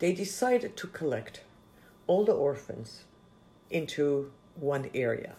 they 0.00 0.12
decided 0.12 0.76
to 0.76 0.86
collect 0.88 1.42
all 2.06 2.24
the 2.24 2.32
orphans 2.32 3.04
into 3.70 4.30
one 4.56 4.90
area. 4.94 5.34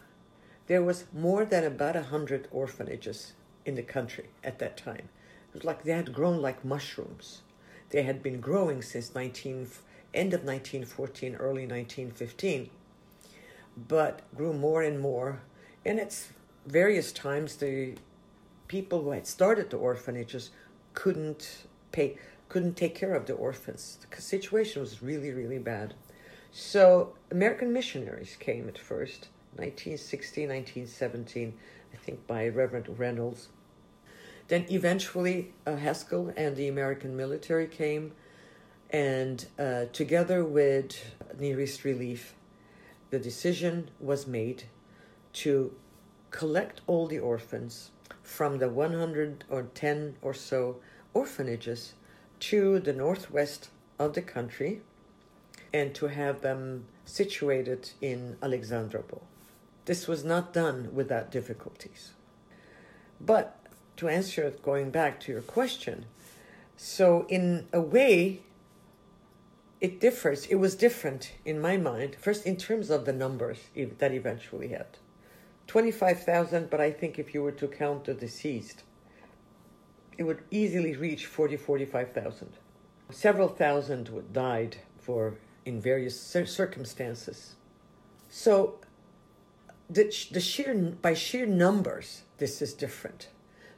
There 0.68 0.82
was 0.82 1.06
more 1.14 1.46
than 1.46 1.64
about 1.64 1.96
a 1.96 2.04
hundred 2.04 2.48
orphanages 2.52 3.34
in 3.66 3.76
the 3.76 3.84
country 3.84 4.30
at 4.44 4.60
that 4.60 4.78
time. 4.78 5.10
It 5.50 5.54
was 5.54 5.64
like 5.64 5.84
they 5.84 5.92
had 5.92 6.14
grown 6.14 6.42
like 6.42 6.66
mushrooms. 6.66 7.42
They 7.90 8.04
had 8.04 8.24
been 8.24 8.40
growing 8.40 8.82
since 8.82 9.14
19, 9.14 9.68
end 10.14 10.34
of 10.34 10.44
1914, 10.44 11.36
early 11.36 11.68
1915, 11.68 12.70
but 13.88 14.22
grew 14.36 14.54
more 14.54 14.82
and 14.82 15.00
more. 15.00 15.42
And 15.86 16.00
at 16.00 16.26
various 16.66 17.12
times, 17.12 17.58
the 17.58 17.96
people 18.68 19.04
who 19.04 19.12
had 19.12 19.28
started 19.28 19.70
the 19.70 19.78
orphanages 19.78 20.52
couldn't 20.94 21.66
pay, 21.92 22.18
couldn't 22.50 22.76
take 22.76 22.96
care 22.96 23.14
of 23.14 23.26
the 23.26 23.34
orphans. 23.34 24.00
The 24.10 24.22
situation 24.22 24.82
was 24.82 25.02
really, 25.02 25.32
really 25.32 25.60
bad. 25.60 25.94
So 26.52 27.16
American 27.32 27.74
missionaries 27.74 28.38
came 28.40 28.68
at 28.68 28.78
first, 28.78 29.28
1916, 29.58 30.50
1917, 30.50 31.54
I 31.94 31.98
think 31.98 32.26
by 32.28 32.48
Reverend 32.48 32.98
Reynolds. 32.98 33.50
Then 34.48 34.66
eventually 34.70 35.54
uh, 35.66 35.76
Haskell 35.76 36.32
and 36.38 36.56
the 36.56 36.68
American 36.68 37.18
military 37.18 37.68
came, 37.68 38.14
and 38.90 39.46
uh, 39.58 39.86
together 39.92 40.46
with 40.46 40.98
Near 41.40 41.60
East 41.60 41.84
Relief, 41.84 42.36
the 43.10 43.20
decision 43.20 43.90
was 44.00 44.28
made 44.28 44.64
to 45.34 45.76
collect 46.36 46.82
all 46.86 47.08
the 47.08 47.18
orphans 47.18 47.92
from 48.22 48.58
the 48.58 48.68
110 48.68 50.16
or 50.22 50.34
so 50.34 50.76
orphanages 51.14 51.94
to 52.42 52.78
the 52.80 52.92
northwest 52.92 53.70
of 53.98 54.14
the 54.16 54.22
country 54.22 54.82
and 55.74 55.96
to 55.96 56.08
have 56.08 56.42
them 56.42 56.84
situated 57.06 57.90
in 58.02 58.36
Alexandropol. 58.42 59.22
This 59.86 60.10
was 60.10 60.26
not 60.26 60.52
done 60.52 60.90
without 60.94 61.32
difficulties. 61.32 62.12
But 63.22 63.58
to 63.96 64.10
answer 64.10 64.54
going 64.62 64.90
back 64.90 65.22
to 65.22 65.32
your 65.32 65.42
question, 65.42 66.04
so 66.76 67.26
in 67.30 67.68
a 67.72 67.80
way, 67.80 68.42
it 69.80 70.02
differs. 70.02 70.48
It 70.48 70.56
was 70.56 70.76
different 70.76 71.32
in 71.46 71.62
my 71.62 71.78
mind, 71.78 72.18
first 72.20 72.46
in 72.46 72.58
terms 72.58 72.90
of 72.90 73.06
the 73.06 73.14
numbers 73.14 73.60
that 74.00 74.12
eventually 74.12 74.70
had 74.70 74.98
25,000, 75.68 76.70
but 76.70 76.80
I 76.80 76.92
think 76.92 77.18
if 77.18 77.34
you 77.34 77.42
were 77.42 77.52
to 77.54 77.68
count 77.68 78.06
the 78.06 78.14
deceased, 78.14 78.84
it 80.18 80.24
would 80.24 80.44
easily 80.52 80.96
reach 80.96 81.26
40, 81.26 81.58
45,000. 81.58 82.54
Several 83.12 83.48
thousand 83.48 84.10
died 84.34 84.78
for 84.98 85.36
in 85.66 85.82
various 85.82 86.20
circumstances. 86.20 87.56
So, 88.30 88.80
the, 89.90 90.04
the 90.32 90.40
sheer 90.40 90.74
by 91.02 91.14
sheer 91.14 91.46
numbers, 91.46 92.24
this 92.38 92.62
is 92.62 92.74
different. 92.74 93.30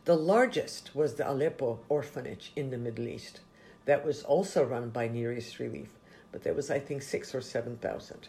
The 0.06 0.16
largest 0.16 0.96
was 0.96 1.16
the 1.16 1.30
Aleppo 1.30 1.80
orphanage 1.90 2.54
in 2.56 2.70
the 2.70 2.78
Middle 2.78 3.08
East, 3.08 3.42
that 3.86 4.06
was 4.06 4.24
also 4.24 4.64
run 4.64 4.90
by 4.90 5.08
Near 5.08 5.34
East 5.34 5.60
Relief, 5.60 5.90
but 6.32 6.44
there 6.44 6.54
was 6.54 6.70
I 6.70 6.80
think 6.80 7.02
six 7.02 7.34
or 7.34 7.42
seven 7.42 7.78
thousand, 7.78 8.28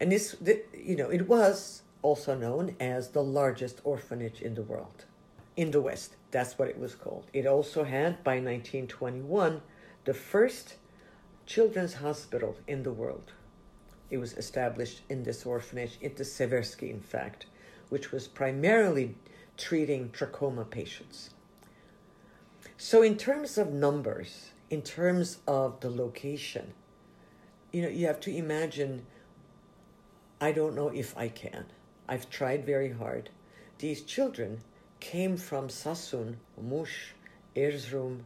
and 0.00 0.10
this, 0.10 0.36
you 0.74 0.96
know, 0.96 1.10
it 1.10 1.28
was 1.28 1.82
also 2.06 2.36
known 2.36 2.76
as 2.78 3.08
the 3.08 3.22
largest 3.22 3.80
orphanage 3.82 4.40
in 4.40 4.54
the 4.54 4.62
world, 4.62 5.06
in 5.56 5.72
the 5.72 5.80
West. 5.80 6.14
That's 6.30 6.56
what 6.56 6.68
it 6.68 6.78
was 6.78 6.94
called. 6.94 7.24
It 7.32 7.48
also 7.48 7.82
had 7.82 8.22
by 8.22 8.34
1921 8.34 9.60
the 10.04 10.14
first 10.14 10.76
children's 11.46 11.94
hospital 11.94 12.58
in 12.68 12.84
the 12.84 12.92
world. 12.92 13.32
It 14.08 14.18
was 14.18 14.34
established 14.34 15.00
in 15.08 15.24
this 15.24 15.44
orphanage, 15.44 15.98
in 16.00 16.14
the 16.14 16.22
Seversky, 16.22 16.90
in 16.90 17.00
fact, 17.00 17.46
which 17.88 18.12
was 18.12 18.28
primarily 18.28 19.16
treating 19.56 20.10
trachoma 20.10 20.70
patients. 20.70 21.30
So, 22.76 23.02
in 23.02 23.16
terms 23.16 23.58
of 23.58 23.72
numbers, 23.72 24.50
in 24.70 24.82
terms 24.82 25.38
of 25.48 25.80
the 25.80 25.90
location, 25.90 26.72
you 27.72 27.82
know, 27.82 27.88
you 27.88 28.06
have 28.06 28.20
to 28.20 28.30
imagine. 28.30 29.06
I 30.40 30.52
don't 30.52 30.76
know 30.76 30.88
if 30.88 31.16
I 31.18 31.28
can. 31.28 31.64
I've 32.08 32.30
tried 32.30 32.64
very 32.64 32.92
hard. 32.92 33.30
These 33.78 34.02
children 34.02 34.60
came 35.00 35.36
from 35.36 35.68
Sassoon, 35.68 36.38
Mush, 36.60 37.14
Erzurum. 37.54 38.20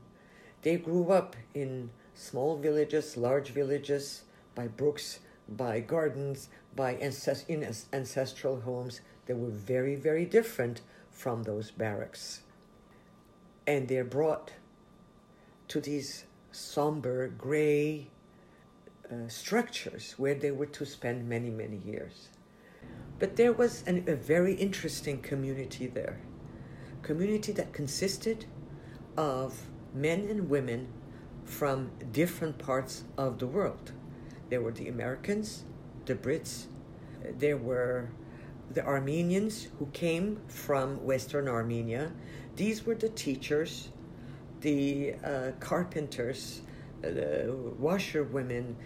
They 0.63 0.77
grew 0.77 1.11
up 1.11 1.35
in 1.55 1.91
small 2.15 2.57
villages, 2.57 3.17
large 3.17 3.49
villages, 3.51 4.23
by 4.55 4.69
brooks, 4.69 5.21
by 5.49 5.81
gardens, 5.81 6.49
by 6.77 6.95
ancest- 6.97 7.49
in 7.49 7.65
ancestral 7.93 8.61
homes 8.61 9.01
that 9.27 9.37
were 9.37 9.49
very, 9.49 9.95
very 9.95 10.25
different 10.25 10.83
from 11.11 11.43
those 11.45 11.71
barracks. 11.71 12.43
And 13.67 13.89
they're 13.89 14.05
brought 14.05 14.53
to 15.69 15.81
these 15.81 16.25
somber, 16.53 17.29
gray 17.29 18.09
uh, 19.11 19.29
structures 19.29 20.15
where 20.19 20.35
they 20.35 20.51
were 20.51 20.67
to 20.67 20.85
spend 20.85 21.29
many, 21.29 21.51
many 21.51 21.79
years. 21.79 22.29
But 23.19 23.37
there 23.37 23.53
was 23.53 23.85
an, 23.87 24.05
a 24.07 24.17
very 24.17 24.55
interesting 24.55 25.21
community 25.21 25.87
there. 25.87 26.21
Community 27.03 27.53
that 27.53 27.73
consisted 27.73 28.47
of 29.17 29.67
men 29.95 30.27
and 30.29 30.49
women 30.49 30.89
from 31.45 31.91
different 32.13 32.59
parts 32.59 33.05
of 33.19 33.39
the 33.39 33.47
world. 33.47 33.93
There 34.49 34.61
were 34.61 34.73
the 34.73 34.89
Americans, 34.89 35.65
the 36.07 36.15
Brits, 36.15 36.67
there 37.39 37.57
were 37.57 38.09
the 38.73 38.85
Armenians 38.85 39.69
who 39.79 39.87
came 39.87 40.41
from 40.47 41.05
Western 41.05 41.49
Armenia. 41.49 42.13
These 42.57 42.87
were 42.87 42.95
the 42.95 43.09
teachers, 43.09 43.89
the 44.61 45.15
uh, 45.25 45.53
carpenters, 45.61 46.63
the 47.03 47.55
washerwomen, 47.79 48.77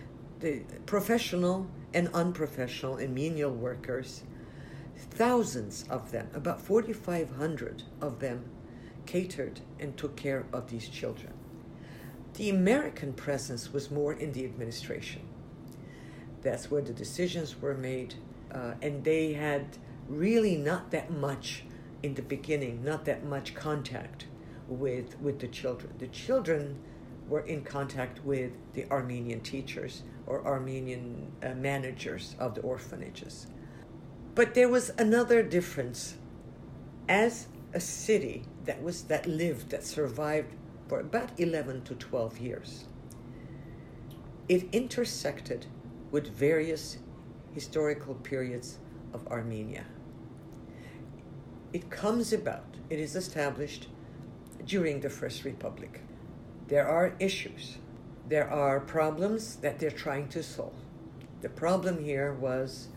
the 0.40 0.62
professional 0.86 1.66
and 1.94 2.08
unprofessional 2.12 2.96
and 2.96 3.14
menial 3.14 3.52
workers, 3.52 4.24
thousands 4.96 5.84
of 5.88 6.10
them, 6.10 6.28
about 6.34 6.60
4,500 6.60 7.84
of 8.00 8.18
them, 8.18 8.44
catered 9.06 9.60
and 9.78 9.96
took 9.96 10.16
care 10.16 10.44
of 10.52 10.70
these 10.70 10.88
children. 10.88 11.32
The 12.34 12.50
American 12.50 13.12
presence 13.12 13.72
was 13.72 13.90
more 13.90 14.12
in 14.12 14.32
the 14.32 14.44
administration. 14.44 15.22
That's 16.42 16.70
where 16.70 16.82
the 16.82 16.92
decisions 16.92 17.60
were 17.60 17.74
made, 17.74 18.14
uh, 18.52 18.74
and 18.82 19.04
they 19.04 19.34
had 19.34 19.78
really 20.08 20.56
not 20.56 20.90
that 20.90 21.10
much 21.10 21.64
in 22.02 22.14
the 22.14 22.22
beginning, 22.22 22.84
not 22.84 23.04
that 23.04 23.24
much 23.24 23.54
contact 23.54 24.26
with 24.68 25.18
with 25.20 25.38
the 25.38 25.48
children. 25.48 25.92
The 25.98 26.08
children 26.08 26.78
were 27.28 27.40
in 27.40 27.62
contact 27.62 28.24
with 28.24 28.52
the 28.74 28.90
Armenian 28.90 29.40
teachers 29.40 30.02
or 30.26 30.46
Armenian 30.46 31.32
uh, 31.42 31.54
managers 31.54 32.36
of 32.38 32.54
the 32.54 32.60
orphanages. 32.62 33.46
But 34.34 34.54
there 34.54 34.68
was 34.68 34.90
another 34.98 35.42
difference. 35.42 36.16
As 37.08 37.48
a 37.72 37.80
city 37.80 38.44
that 38.64 38.82
was 38.82 39.02
that 39.04 39.26
lived 39.26 39.70
that 39.70 39.84
survived 39.84 40.54
for 40.88 41.00
about 41.00 41.38
11 41.38 41.82
to 41.84 41.94
12 41.94 42.38
years, 42.38 42.84
it 44.48 44.68
intersected 44.72 45.66
with 46.10 46.28
various 46.28 46.98
historical 47.52 48.14
periods 48.14 48.78
of 49.12 49.26
Armenia. 49.28 49.84
It 51.72 51.90
comes 51.90 52.32
about, 52.32 52.76
it 52.90 52.98
is 52.98 53.16
established 53.16 53.88
during 54.64 55.00
the 55.00 55.10
First 55.10 55.44
Republic. 55.44 56.00
There 56.68 56.88
are 56.88 57.14
issues, 57.20 57.76
there 58.28 58.50
are 58.50 58.80
problems 58.80 59.56
that 59.56 59.78
they're 59.78 59.90
trying 59.90 60.28
to 60.28 60.42
solve. 60.42 60.74
The 61.42 61.50
problem 61.50 62.02
here 62.02 62.32
was 62.32 62.88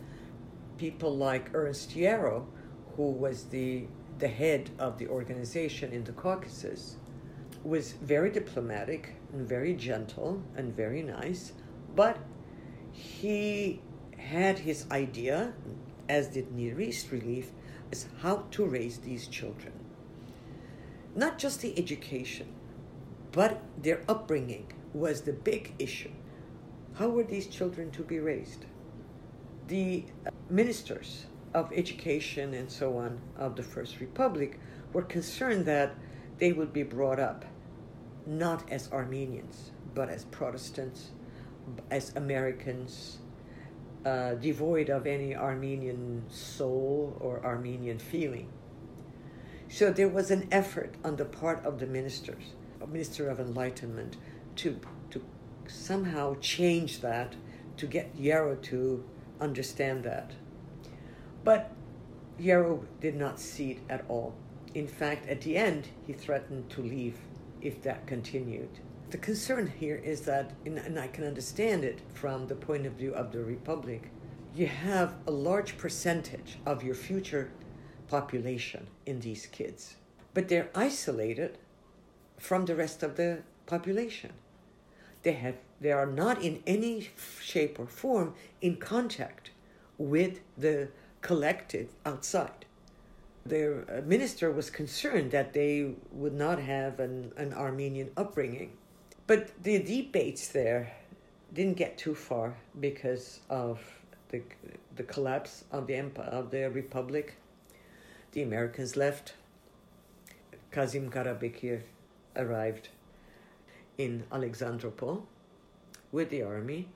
people 0.78 1.16
like 1.16 1.54
Ernest 1.54 1.96
Yarrow, 1.96 2.48
who 2.96 3.12
was 3.12 3.46
the, 3.46 3.88
the 4.20 4.30
head 4.30 4.70
of 4.80 4.98
the 4.98 5.08
organization 5.08 5.92
in 5.92 6.06
the 6.06 6.14
Caucasus, 6.14 6.96
was 7.64 7.92
very 7.92 8.32
diplomatic 8.32 9.16
and 9.34 9.48
very 9.48 9.74
gentle 9.74 10.42
and 10.56 10.74
very 10.74 11.02
nice, 11.02 11.52
but 11.94 12.18
he 12.92 13.82
had 14.18 14.60
his 14.60 14.86
idea, 14.92 15.54
as 16.08 16.28
did 16.28 16.54
Near 16.54 16.80
East 16.80 17.12
Relief, 17.12 17.50
as 17.92 18.08
how 18.22 18.46
to 18.52 18.66
raise 18.66 19.00
these 19.00 19.28
children. 19.28 19.74
Not 21.16 21.38
just 21.38 21.62
the 21.62 21.78
education, 21.78 22.48
but 23.32 23.62
their 23.82 24.02
upbringing 24.08 24.72
was 24.94 25.22
the 25.22 25.34
big 25.34 25.74
issue. 25.80 26.12
How 26.96 27.10
were 27.10 27.24
these 27.24 27.48
children 27.48 27.92
to 27.92 28.04
be 28.04 28.20
raised? 28.20 28.66
The 29.68 30.06
ministers 30.50 31.26
of 31.54 31.72
education 31.74 32.54
and 32.54 32.72
so 32.72 32.98
on 32.98 33.20
of 33.38 33.56
the 33.56 33.64
First 33.64 34.00
Republic 34.00 34.60
were 34.94 35.04
concerned 35.04 35.66
that 35.66 35.96
they 36.40 36.54
would 36.54 36.74
be 36.74 36.84
brought 36.84 37.20
up 37.20 37.46
not 38.26 38.70
as 38.72 38.92
Armenians, 38.92 39.72
but 39.96 40.10
as 40.10 40.26
Protestants, 40.26 41.12
as 41.90 42.16
Americans, 42.16 43.20
uh, 44.06 44.36
devoid 44.36 44.90
of 44.90 45.08
any 45.08 45.36
Armenian 45.36 46.24
soul 46.30 47.18
or 47.20 47.44
Armenian 47.46 48.00
feeling. 48.00 48.50
So 49.70 49.92
there 49.92 50.08
was 50.08 50.32
an 50.32 50.48
effort 50.52 50.96
on 51.04 51.16
the 51.16 51.26
part 51.26 51.66
of 51.66 51.80
the 51.80 51.88
ministers, 51.88 52.54
minister 52.86 53.30
of 53.30 53.40
enlightenment, 53.40 54.18
to 54.58 54.80
to 55.10 55.24
somehow 55.68 56.36
change 56.40 57.02
that, 57.02 57.36
to 57.78 57.88
get 57.88 58.12
Yarrow 58.16 58.56
to 58.56 59.04
understand 59.40 60.04
that. 60.04 60.32
But 61.44 61.72
Yarrow 62.38 62.86
did 63.00 63.16
not 63.16 63.40
see 63.40 63.72
it 63.72 63.80
at 63.90 64.06
all. 64.08 64.36
In 64.74 64.88
fact, 64.88 65.28
at 65.28 65.42
the 65.42 65.58
end, 65.58 65.88
he 66.06 66.14
threatened 66.14 66.70
to 66.72 66.82
leave 66.82 67.18
if 67.62 67.82
that 67.84 68.06
continued. 68.06 68.70
The 69.10 69.18
concern 69.18 69.68
here 69.80 69.96
is 69.96 70.22
that, 70.22 70.52
and 70.66 71.00
I 71.00 71.08
can 71.08 71.24
understand 71.24 71.84
it 71.84 72.02
from 72.14 72.48
the 72.48 72.56
point 72.56 72.86
of 72.86 72.94
view 72.94 73.14
of 73.14 73.32
the 73.32 73.44
Republic, 73.44 74.12
you 74.54 74.68
have 74.68 75.16
a 75.26 75.32
large 75.32 75.78
percentage 75.78 76.58
of 76.66 76.84
your 76.84 76.96
future 76.96 77.52
population 78.08 78.88
in 79.06 79.20
these 79.20 79.46
kids, 79.46 79.96
but 80.34 80.48
they're 80.48 80.70
isolated 80.76 81.58
from 82.38 82.66
the 82.66 82.76
rest 82.76 83.04
of 83.04 83.16
the 83.16 83.40
population. 83.66 84.32
They, 85.24 85.34
have, 85.34 85.56
they 85.82 85.92
are 85.92 86.06
not 86.06 86.42
in 86.42 86.62
any 86.66 87.10
shape 87.42 87.80
or 87.80 87.88
form 87.88 88.34
in 88.62 88.78
contact 88.78 89.52
with 89.98 90.40
the 90.58 90.90
collective 91.22 91.90
outside. 92.06 92.66
Their 93.46 93.86
uh, 93.90 94.02
minister 94.02 94.52
was 94.52 94.70
concerned 94.70 95.32
that 95.32 95.54
they 95.54 95.94
would 96.12 96.34
not 96.34 96.60
have 96.60 97.00
an, 97.00 97.32
an 97.38 97.54
Armenian 97.54 98.12
upbringing. 98.16 98.74
But 99.26 99.52
the 99.64 99.80
debates 99.80 100.50
there 100.50 100.94
didn't 101.54 101.78
get 101.78 101.98
too 101.98 102.16
far 102.16 102.56
because 102.80 103.40
of 103.50 103.80
the, 104.30 104.42
the 104.96 105.04
collapse 105.04 105.64
of 105.72 105.88
the 105.88 105.96
empire, 105.96 106.26
of 106.26 106.52
the 106.52 106.70
republic. 106.70 107.36
The 108.34 108.44
Americans 108.44 108.96
left. 108.96 109.34
Kazim 110.72 111.10
Karabekir 111.10 111.82
arrived 112.38 112.90
in 113.98 114.24
Alexandropol 114.32 115.24
with 116.12 116.30
the 116.30 116.44
army. 116.44 116.88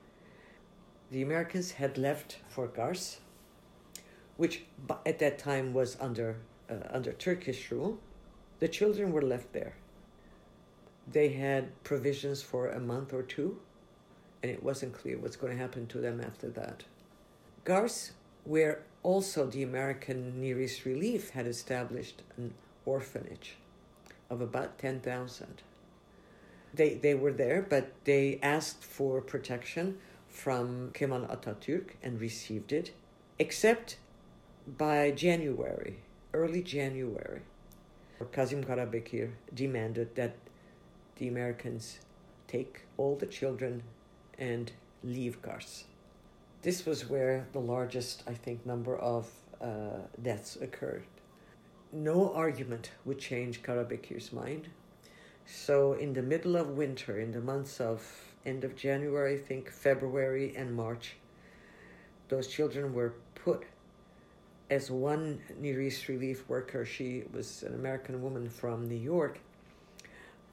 The 1.10 1.22
Americans 1.22 1.72
had 1.72 1.98
left 1.98 2.38
for 2.48 2.68
Kars, 2.68 3.18
which 4.36 4.64
at 5.04 5.18
that 5.18 5.38
time 5.38 5.74
was 5.74 5.96
under 6.00 6.36
uh, 6.70 6.74
under 6.90 7.12
Turkish 7.12 7.70
rule. 7.70 7.98
The 8.60 8.68
children 8.68 9.12
were 9.12 9.22
left 9.22 9.52
there. 9.52 9.74
They 11.10 11.30
had 11.30 11.82
provisions 11.82 12.42
for 12.42 12.68
a 12.68 12.78
month 12.78 13.12
or 13.12 13.22
two, 13.22 13.58
and 14.42 14.50
it 14.50 14.62
wasn't 14.62 14.94
clear 14.94 15.18
what's 15.18 15.36
going 15.36 15.52
to 15.52 15.58
happen 15.58 15.86
to 15.88 15.98
them 15.98 16.20
after 16.20 16.48
that. 16.50 16.84
Kars, 17.64 18.12
where 18.44 18.84
also 19.02 19.46
the 19.46 19.62
American 19.62 20.40
Near 20.40 20.60
East 20.60 20.84
Relief 20.84 21.30
had 21.30 21.46
established 21.46 22.22
an 22.36 22.54
orphanage 22.86 23.56
of 24.32 24.40
about 24.40 24.78
10,000. 24.78 25.62
They, 26.74 26.94
they 26.94 27.14
were 27.14 27.32
there, 27.32 27.60
but 27.68 27.92
they 28.04 28.40
asked 28.42 28.82
for 28.82 29.20
protection 29.20 29.98
from 30.26 30.90
Kemal 30.94 31.26
Atatürk 31.26 31.90
and 32.02 32.18
received 32.18 32.72
it, 32.72 32.92
except 33.38 33.98
by 34.78 35.10
January, 35.10 35.98
early 36.32 36.62
January. 36.62 37.42
Kazim 38.30 38.64
Karabekir 38.64 39.32
demanded 39.52 40.14
that 40.14 40.36
the 41.16 41.28
Americans 41.28 41.98
take 42.46 42.82
all 42.96 43.16
the 43.16 43.26
children 43.26 43.82
and 44.38 44.72
leave 45.02 45.42
Kars. 45.42 45.84
This 46.62 46.86
was 46.86 47.08
where 47.10 47.48
the 47.52 47.58
largest, 47.58 48.22
I 48.26 48.34
think, 48.34 48.64
number 48.64 48.96
of 48.96 49.28
uh, 49.60 50.06
deaths 50.22 50.56
occurred. 50.56 51.04
No 51.94 52.32
argument 52.32 52.90
would 53.04 53.18
change 53.18 53.62
Karabekir's 53.62 54.32
mind. 54.32 54.68
So, 55.44 55.92
in 55.92 56.14
the 56.14 56.22
middle 56.22 56.56
of 56.56 56.70
winter, 56.70 57.20
in 57.20 57.32
the 57.32 57.40
months 57.42 57.82
of 57.82 58.02
end 58.46 58.64
of 58.64 58.74
January, 58.74 59.34
I 59.34 59.38
think 59.38 59.70
February 59.70 60.56
and 60.56 60.74
March, 60.74 61.16
those 62.28 62.48
children 62.48 62.94
were 62.94 63.12
put 63.34 63.64
as 64.70 64.90
one 64.90 65.42
Near 65.60 65.82
East 65.82 66.08
relief 66.08 66.48
worker. 66.48 66.86
She 66.86 67.24
was 67.30 67.62
an 67.62 67.74
American 67.74 68.22
woman 68.22 68.48
from 68.48 68.88
New 68.88 68.96
York. 68.96 69.38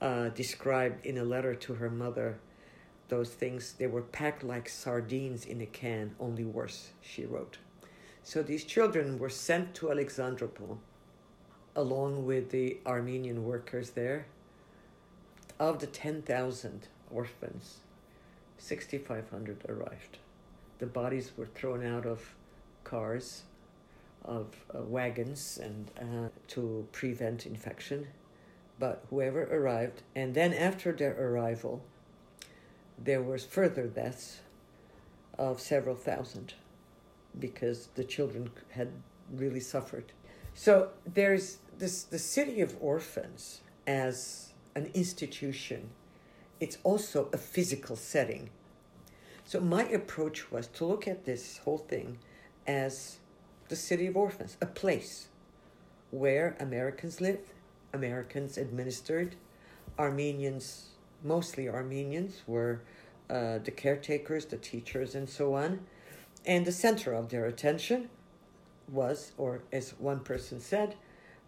Uh, 0.02 0.30
described 0.30 1.06
in 1.06 1.18
a 1.18 1.24
letter 1.24 1.56
to 1.56 1.74
her 1.74 1.90
mother 1.90 2.40
those 3.10 3.30
things, 3.30 3.74
they 3.74 3.88
were 3.88 4.02
packed 4.02 4.44
like 4.44 4.70
sardines 4.70 5.46
in 5.46 5.62
a 5.62 5.66
can, 5.66 6.16
only 6.20 6.46
worse, 6.46 6.92
she 7.02 7.26
wrote. 7.26 7.58
So 8.24 8.44
these 8.44 8.64
children 8.64 9.18
were 9.18 9.30
sent 9.30 9.74
to 9.76 9.88
Alexandropol 9.88 10.78
along 11.80 12.26
with 12.26 12.52
the 12.52 12.78
Armenian 12.86 13.46
workers 13.46 13.92
there. 13.92 14.26
Of 15.58 15.80
the 15.80 15.88
10,000 15.88 16.88
orphans, 17.10 17.78
6,500 18.58 19.66
arrived. 19.70 20.18
The 20.80 20.86
bodies 20.86 21.32
were 21.38 21.46
thrown 21.46 21.86
out 21.86 22.06
of 22.06 22.36
cars, 22.84 23.44
of 24.26 24.48
uh, 24.76 24.82
wagons, 24.82 25.58
and 25.62 25.92
uh, 26.00 26.30
to 26.50 26.86
prevent 26.92 27.46
infection. 27.46 28.08
But 28.78 29.06
whoever 29.10 29.44
arrived, 29.44 30.02
and 30.16 30.34
then 30.34 30.54
after 30.54 30.92
their 30.92 31.18
arrival, 31.18 31.82
there 32.98 33.22
was 33.22 33.46
further 33.46 33.88
deaths 33.88 34.40
of 35.38 35.62
several 35.62 35.96
thousand 35.96 36.54
because 37.38 37.88
the 37.96 38.04
children 38.04 38.50
had 38.72 38.90
really 39.32 39.62
suffered. 39.62 40.12
So 40.54 40.90
there's 41.06 41.58
this 41.78 42.04
the 42.04 42.20
city 42.20 42.62
of 42.62 42.76
orphans 42.82 43.62
as 43.88 44.54
an 44.76 44.90
institution. 44.94 45.90
It's 46.60 46.78
also 46.84 47.30
a 47.32 47.38
physical 47.38 47.96
setting. 47.96 48.50
So 49.46 49.60
my 49.60 49.84
approach 49.84 50.52
was 50.52 50.68
to 50.68 50.86
look 50.86 51.08
at 51.08 51.26
this 51.26 51.60
whole 51.60 51.78
thing 51.78 52.20
as 52.68 53.18
the 53.70 53.76
city 53.76 54.08
of 54.08 54.18
orphans, 54.18 54.58
a 54.62 54.66
place 54.66 55.30
where 56.12 56.56
Americans 56.60 57.22
live, 57.22 57.40
Americans 57.94 58.58
administered, 58.58 59.36
Armenians, 59.98 60.90
mostly 61.24 61.68
Armenians, 61.68 62.42
were 62.48 62.82
uh, 63.30 63.60
the 63.60 63.72
caretakers, 63.72 64.46
the 64.46 64.58
teachers, 64.58 65.16
and 65.16 65.30
so 65.30 65.56
on. 65.56 65.80
And 66.46 66.66
the 66.66 66.72
center 66.72 67.14
of 67.14 67.30
their 67.30 67.46
attention 67.46 68.10
was, 68.92 69.32
or 69.38 69.62
as 69.72 69.92
one 70.00 70.20
person 70.20 70.60
said, 70.60 70.96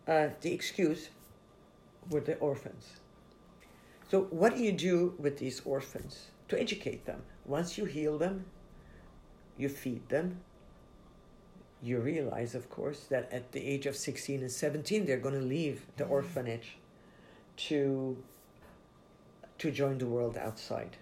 uh, 0.08 0.30
the 0.41 0.54
excuse 0.54 1.10
were 2.10 2.21
the 2.21 2.38
orphans. 2.38 2.97
So, 4.10 4.23
what 4.30 4.56
do 4.56 4.63
you 4.63 4.71
do 4.71 5.13
with 5.17 5.38
these 5.38 5.62
orphans? 5.63 6.32
To 6.49 6.60
educate 6.60 7.06
them. 7.06 7.21
Once 7.45 7.77
you 7.77 7.86
heal 7.86 8.17
them, 8.17 8.45
you 9.58 9.69
feed 9.69 10.10
them. 10.10 10.41
You 11.82 11.99
realize, 11.99 12.54
of 12.54 12.69
course, 12.69 13.06
that 13.10 13.32
at 13.32 13.54
the 13.54 13.65
age 13.65 13.86
of 13.86 13.95
16 13.95 14.41
and 14.41 14.51
17, 14.51 15.06
they're 15.06 15.17
going 15.17 15.39
to 15.39 15.45
leave 15.45 15.86
the 15.97 16.04
mm-hmm. 16.04 16.13
orphanage 16.13 16.77
to, 17.56 18.17
to 19.60 19.71
join 19.71 19.97
the 19.97 20.06
world 20.06 20.38
outside. 20.38 20.97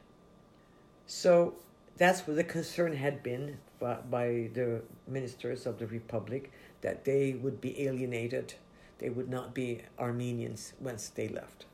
So, 1.07 1.55
that's 1.97 2.27
where 2.27 2.35
the 2.35 2.43
concern 2.43 2.95
had 2.95 3.23
been 3.23 3.57
by, 3.79 3.95
by 4.09 4.49
the 4.53 4.81
ministers 5.07 5.65
of 5.65 5.79
the 5.79 5.87
Republic 5.87 6.51
that 6.81 7.05
they 7.05 7.33
would 7.33 7.59
be 7.61 7.85
alienated, 7.85 8.53
they 8.99 9.09
would 9.09 9.29
not 9.29 9.53
be 9.53 9.81
Armenians 9.97 10.73
once 10.79 11.09
they 11.09 11.27
left. 11.27 11.65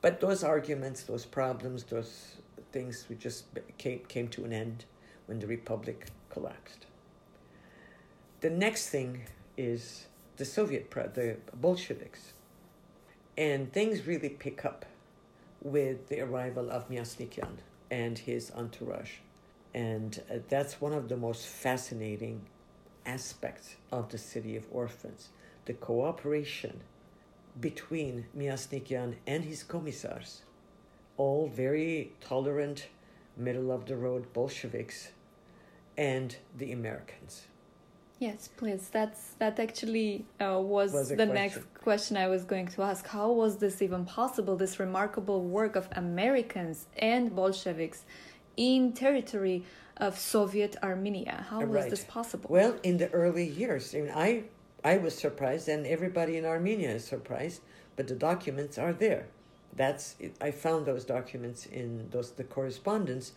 But 0.00 0.20
those 0.20 0.42
arguments, 0.42 1.02
those 1.02 1.26
problems, 1.26 1.84
those 1.84 2.36
things 2.72 3.06
we 3.08 3.16
just 3.16 3.44
came, 3.78 4.00
came 4.08 4.28
to 4.28 4.44
an 4.44 4.52
end 4.52 4.84
when 5.26 5.40
the 5.40 5.46
Republic 5.46 6.06
collapsed. 6.30 6.86
The 8.40 8.50
next 8.50 8.88
thing 8.88 9.22
is 9.56 10.06
the 10.36 10.44
Soviet, 10.44 10.90
the 10.90 11.36
Bolsheviks. 11.54 12.32
And 13.36 13.72
things 13.72 14.06
really 14.06 14.30
pick 14.30 14.64
up 14.64 14.86
with 15.62 16.08
the 16.08 16.20
arrival 16.20 16.70
of 16.70 16.88
Myasnikyan 16.88 17.58
and 17.90 18.18
his 18.18 18.50
entourage. 18.56 19.16
And 19.74 20.20
uh, 20.30 20.38
that's 20.48 20.80
one 20.80 20.92
of 20.92 21.08
the 21.08 21.16
most 21.16 21.46
fascinating 21.46 22.42
aspects 23.06 23.76
of 23.90 24.08
the 24.10 24.18
City 24.18 24.56
of 24.56 24.66
Orphans 24.70 25.30
the 25.66 25.74
cooperation 25.74 26.80
between 27.60 28.26
Miasnikian 28.36 29.14
and 29.26 29.44
his 29.44 29.62
commissars, 29.62 30.42
all 31.16 31.48
very 31.48 32.12
tolerant, 32.20 32.88
middle 33.36 33.70
of 33.70 33.86
the 33.86 33.96
road 33.96 34.32
Bolsheviks, 34.32 35.12
and 35.96 36.36
the 36.56 36.72
Americans. 36.72 37.46
Yes, 38.18 38.50
please. 38.56 38.90
That's 38.92 39.30
that 39.38 39.58
actually 39.58 40.26
uh, 40.40 40.58
was, 40.60 40.92
was 40.92 41.08
the 41.08 41.16
question. 41.16 41.34
next 41.34 41.60
question 41.74 42.16
I 42.16 42.28
was 42.28 42.44
going 42.44 42.68
to 42.68 42.82
ask. 42.82 43.06
How 43.06 43.30
was 43.32 43.56
this 43.56 43.80
even 43.80 44.04
possible? 44.04 44.56
This 44.56 44.78
remarkable 44.78 45.42
work 45.42 45.74
of 45.74 45.88
Americans 45.92 46.86
and 46.98 47.34
Bolsheviks 47.34 48.04
in 48.60 48.92
territory 48.92 49.64
of 49.96 50.18
Soviet 50.18 50.76
Armenia. 50.82 51.46
How 51.48 51.60
was 51.60 51.68
right. 51.68 51.90
this 51.90 52.04
possible? 52.04 52.50
Well, 52.50 52.76
in 52.82 52.98
the 52.98 53.10
early 53.10 53.48
years, 53.48 53.94
I 53.94 54.00
mean, 54.02 54.12
I 54.14 54.44
I 54.84 54.98
was 54.98 55.14
surprised, 55.16 55.66
and 55.68 55.86
everybody 55.86 56.36
in 56.36 56.44
Armenia 56.44 56.90
is 56.90 57.04
surprised. 57.04 57.62
But 57.96 58.06
the 58.06 58.14
documents 58.14 58.76
are 58.78 58.92
there. 58.92 59.26
That's 59.74 60.16
I 60.40 60.50
found 60.50 60.84
those 60.84 61.04
documents 61.04 61.64
in 61.64 62.08
those 62.10 62.32
the 62.32 62.44
correspondence 62.44 63.32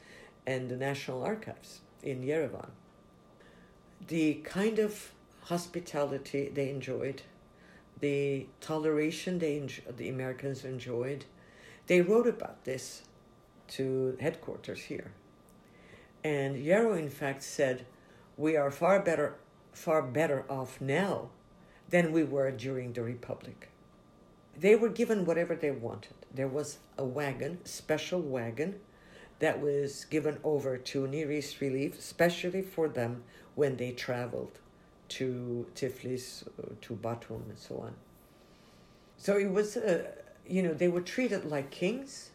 and 0.45 0.69
the 0.69 0.75
National 0.75 1.23
Archives 1.23 1.79
in 2.01 2.21
Yerevan. 2.21 2.71
The 4.07 4.33
kind 4.43 4.77
of 4.79 5.13
hospitality 5.51 6.51
they 6.53 6.69
enjoyed, 6.69 7.21
the 8.01 8.47
toleration 8.59 9.39
they 9.39 9.55
enjo- 9.61 9.95
the 9.95 10.09
Americans 10.09 10.65
enjoyed, 10.65 11.23
they 11.87 12.01
wrote 12.01 12.27
about 12.27 12.65
this 12.65 13.03
to 13.69 14.17
headquarters 14.19 14.81
here. 14.81 15.11
And 16.23 16.57
Yarrow, 16.57 16.93
in 16.93 17.09
fact, 17.09 17.43
said, 17.43 17.85
"We 18.37 18.55
are 18.55 18.71
far 18.71 18.99
better, 18.99 19.35
far 19.71 20.01
better 20.01 20.45
off 20.49 20.79
now 20.79 21.29
than 21.89 22.11
we 22.11 22.23
were 22.23 22.51
during 22.51 22.93
the 22.93 23.03
Republic." 23.03 23.69
They 24.55 24.75
were 24.75 24.89
given 24.89 25.25
whatever 25.25 25.55
they 25.55 25.71
wanted. 25.71 26.13
There 26.33 26.47
was 26.47 26.77
a 26.97 27.03
wagon, 27.03 27.59
special 27.65 28.21
wagon, 28.21 28.79
that 29.39 29.59
was 29.59 30.05
given 30.05 30.39
over 30.43 30.77
to 30.77 31.07
Near 31.07 31.31
East 31.31 31.59
Relief, 31.59 31.97
especially 31.97 32.61
for 32.61 32.87
them 32.87 33.23
when 33.55 33.77
they 33.77 33.91
traveled 33.91 34.59
to 35.09 35.67
Tiflis, 35.75 36.47
to 36.81 36.93
Batum, 36.93 37.43
and 37.49 37.59
so 37.59 37.79
on. 37.79 37.95
So 39.17 39.37
it 39.37 39.51
was, 39.51 39.75
uh, 39.75 40.11
you 40.47 40.63
know, 40.63 40.73
they 40.73 40.87
were 40.87 41.01
treated 41.01 41.45
like 41.45 41.71
kings 41.71 42.31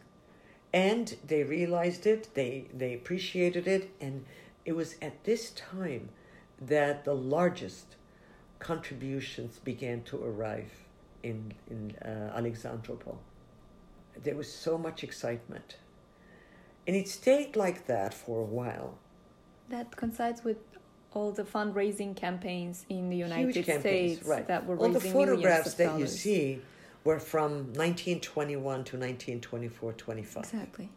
and 0.73 1.15
they 1.25 1.43
realized 1.43 2.05
it 2.05 2.33
they 2.35 2.65
they 2.73 2.93
appreciated 2.93 3.67
it 3.67 3.89
and 3.99 4.25
it 4.65 4.75
was 4.75 4.95
at 5.01 5.23
this 5.23 5.51
time 5.51 6.09
that 6.61 7.05
the 7.05 7.15
largest 7.15 7.95
contributions 8.59 9.59
began 9.59 10.03
to 10.03 10.23
arrive 10.23 10.71
in 11.23 11.53
in 11.69 11.95
uh, 12.03 12.37
Alexandropol. 12.37 13.17
There 14.21 14.35
was 14.35 14.51
so 14.51 14.77
much 14.77 15.03
excitement. 15.03 15.77
And 16.87 16.95
it 16.95 17.07
stayed 17.07 17.55
like 17.55 17.87
that 17.87 18.13
for 18.13 18.39
a 18.39 18.49
while. 18.59 18.97
That 19.69 19.95
coincides 19.95 20.43
with 20.43 20.57
all 21.13 21.31
the 21.31 21.43
fundraising 21.43 22.15
campaigns 22.15 22.85
in 22.89 23.09
the 23.09 23.17
United 23.17 23.55
Huge 23.55 23.79
States 23.79 24.23
right. 24.25 24.47
that 24.47 24.65
were 24.65 24.77
all 24.77 24.89
the 24.89 24.99
photographs 24.99 25.73
that 25.75 25.99
you 25.99 26.07
see 26.07 26.61
were 27.03 27.19
from 27.19 27.73
1921 27.73 28.61
to 28.61 28.97
1924 28.97 29.93
25 29.93 30.43
exactly. 30.43 30.89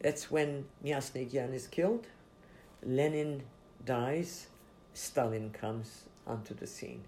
That's 0.00 0.30
when 0.30 0.66
Myasnikyan 0.84 1.54
is 1.54 1.66
killed, 1.66 2.06
Lenin 2.82 3.42
dies, 3.86 4.48
Stalin 4.92 5.50
comes 5.50 6.04
onto 6.26 6.54
the 6.54 6.66
scene. 6.66 7.02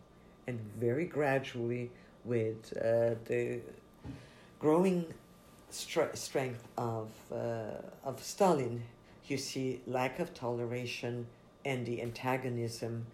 And 0.46 0.58
very 0.78 1.04
gradually, 1.04 1.90
with 2.24 2.72
uh, 2.78 3.16
the 3.26 3.60
growing 4.58 5.06
stre- 5.70 6.16
strength 6.16 6.66
of, 6.78 7.10
uh, 7.30 7.82
of 8.04 8.22
Stalin, 8.22 8.82
you 9.26 9.36
see 9.36 9.80
lack 9.86 10.18
of 10.18 10.32
toleration 10.32 11.26
and 11.64 11.84
the 11.84 12.00
antagonism 12.00 13.06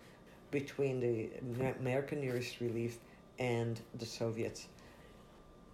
between 0.50 1.00
the 1.00 1.30
American 1.80 2.20
Near 2.20 2.36
East 2.36 2.60
Relief 2.60 2.98
and 3.42 3.80
the 3.98 4.06
Soviets. 4.06 4.68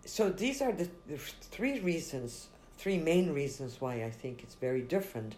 So 0.07 0.31
these 0.31 0.63
are 0.63 0.73
the, 0.73 0.89
the 1.07 1.19
three 1.19 1.81
reasons 1.81 2.49
three 2.79 2.97
main 2.97 3.33
reasons 3.33 3.81
why 3.81 4.05
I 4.05 4.11
think 4.11 4.43
it's 4.43 4.55
very 4.55 4.83
different 4.83 5.35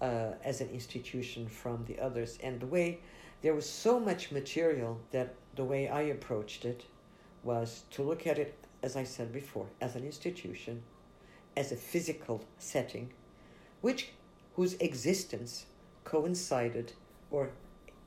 uh, 0.00 0.30
as 0.44 0.60
an 0.60 0.70
institution 0.70 1.48
from 1.48 1.84
the 1.86 1.98
others. 1.98 2.38
And 2.42 2.60
the 2.60 2.66
way 2.66 3.00
there 3.42 3.54
was 3.54 3.68
so 3.68 3.98
much 3.98 4.30
material 4.30 5.00
that 5.10 5.34
the 5.56 5.64
way 5.64 5.88
I 5.88 6.02
approached 6.02 6.64
it 6.64 6.84
was 7.42 7.82
to 7.90 8.02
look 8.02 8.28
at 8.28 8.38
it, 8.38 8.54
as 8.82 8.96
I 8.96 9.02
said 9.02 9.32
before, 9.32 9.66
as 9.80 9.96
an 9.96 10.04
institution, 10.04 10.82
as 11.56 11.72
a 11.72 11.76
physical 11.76 12.44
setting, 12.58 13.10
which 13.80 14.10
whose 14.54 14.74
existence 14.74 15.66
coincided 16.04 16.92
or 17.32 17.50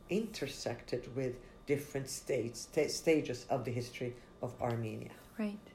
intersected 0.10 1.14
with 1.14 1.36
different 1.74 2.10
states, 2.10 2.68
stages 2.88 3.46
of 3.50 3.60
the 3.66 3.72
history 3.72 4.12
of 4.42 4.50
Armenia. 4.62 5.14
Right. 5.38 5.66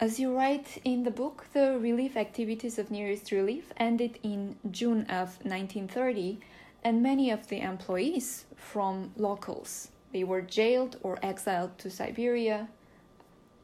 As 0.00 0.18
you 0.20 0.28
write 0.36 0.68
in 0.84 1.04
the 1.04 1.10
book, 1.22 1.46
the 1.52 1.78
relief 1.88 2.16
activities 2.16 2.78
of 2.78 2.90
Near 2.90 3.08
East 3.10 3.30
Relief 3.30 3.66
ended 3.76 4.18
in 4.22 4.56
June 4.78 5.02
of 5.20 5.28
1930, 5.44 6.38
and 6.82 7.02
many 7.02 7.30
of 7.30 7.48
the 7.48 7.60
employees 7.60 8.44
from 8.56 9.12
locals 9.16 9.88
they 10.14 10.24
were 10.24 10.42
jailed 10.60 10.96
or 11.02 11.18
exiled 11.22 11.72
to 11.78 11.90
Siberia. 11.90 12.68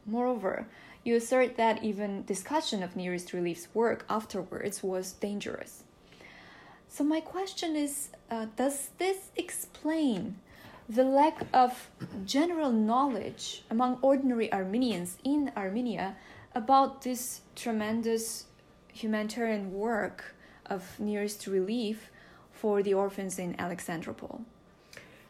Moreover, 0.05 0.67
you 1.05 1.15
assert 1.15 1.55
that 1.55 1.81
even 1.81 2.25
discussion 2.25 2.83
of 2.83 2.95
Near 2.95 3.13
East 3.13 3.31
Relief's 3.31 3.67
work 3.73 4.05
afterwards 4.09 4.83
was 4.83 5.13
dangerous. 5.13 5.83
So 6.89 7.05
my 7.05 7.21
question 7.21 7.77
is, 7.77 8.09
uh, 8.29 8.47
does 8.57 8.89
this 8.97 9.19
explain 9.37 10.35
the 10.91 11.03
lack 11.05 11.47
of 11.53 11.89
general 12.25 12.71
knowledge 12.71 13.63
among 13.69 13.97
ordinary 14.01 14.51
Armenians 14.51 15.17
in 15.23 15.49
Armenia 15.55 16.17
about 16.53 17.01
this 17.01 17.41
tremendous 17.55 18.45
humanitarian 18.91 19.71
work 19.71 20.35
of 20.65 20.99
Near 20.99 21.23
East 21.23 21.47
Relief 21.47 22.09
for 22.51 22.83
the 22.83 22.93
orphans 22.93 23.39
in 23.39 23.55
Alexandropol? 23.55 24.41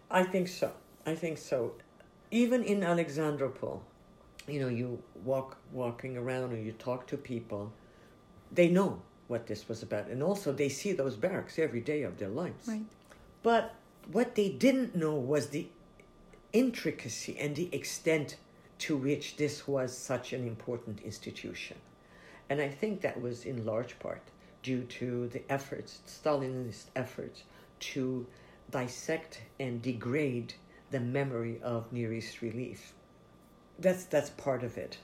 I 0.10 0.24
think 0.24 0.48
so. 0.48 0.72
I 1.06 1.14
think 1.14 1.38
so. 1.38 1.74
Even 2.32 2.64
in 2.64 2.80
Alexandropol, 2.80 3.82
you 4.48 4.60
know, 4.60 4.68
you 4.68 5.02
walk 5.24 5.58
walking 5.72 6.18
around 6.18 6.54
or 6.54 6.58
you 6.58 6.72
talk 6.72 7.06
to 7.08 7.18
people, 7.18 7.72
they 8.52 8.68
know 8.68 9.00
what 9.28 9.46
this 9.46 9.70
was 9.70 9.84
about. 9.84 10.08
And 10.08 10.24
also, 10.24 10.52
they 10.52 10.70
see 10.70 10.92
those 10.92 11.16
barracks 11.16 11.60
every 11.60 11.82
day 11.82 12.02
of 12.02 12.18
their 12.18 12.30
lives. 12.30 12.68
Right. 12.68 12.84
But 13.44 13.76
what 14.12 14.36
they 14.36 14.50
didn't 14.50 14.96
know 14.96 15.16
was 15.16 15.48
the 15.48 15.68
intricacy 16.54 17.38
and 17.40 17.56
the 17.56 17.74
extent 17.74 18.38
to 18.80 18.98
which 18.98 19.38
this 19.38 19.68
was 19.68 19.96
such 19.96 20.34
an 20.34 20.48
important 20.48 21.02
institution. 21.02 21.78
And 22.50 22.60
I 22.60 22.68
think 22.68 23.02
that 23.02 23.22
was 23.22 23.46
in 23.46 23.66
large 23.66 23.98
part 24.00 24.22
due 24.64 24.84
to 24.84 25.28
the 25.28 25.44
efforts, 25.50 26.00
Stalinist 26.08 26.86
efforts, 26.96 27.44
to 27.80 28.26
dissect 28.70 29.42
and 29.60 29.82
degrade 29.82 30.54
the 30.92 31.00
memory 31.00 31.60
of 31.64 31.92
Near 31.94 32.14
East 32.14 32.42
relief. 32.42 32.94
That's, 33.80 34.06
that's 34.06 34.30
part 34.32 34.64
of 34.64 34.78
it. 34.78 34.98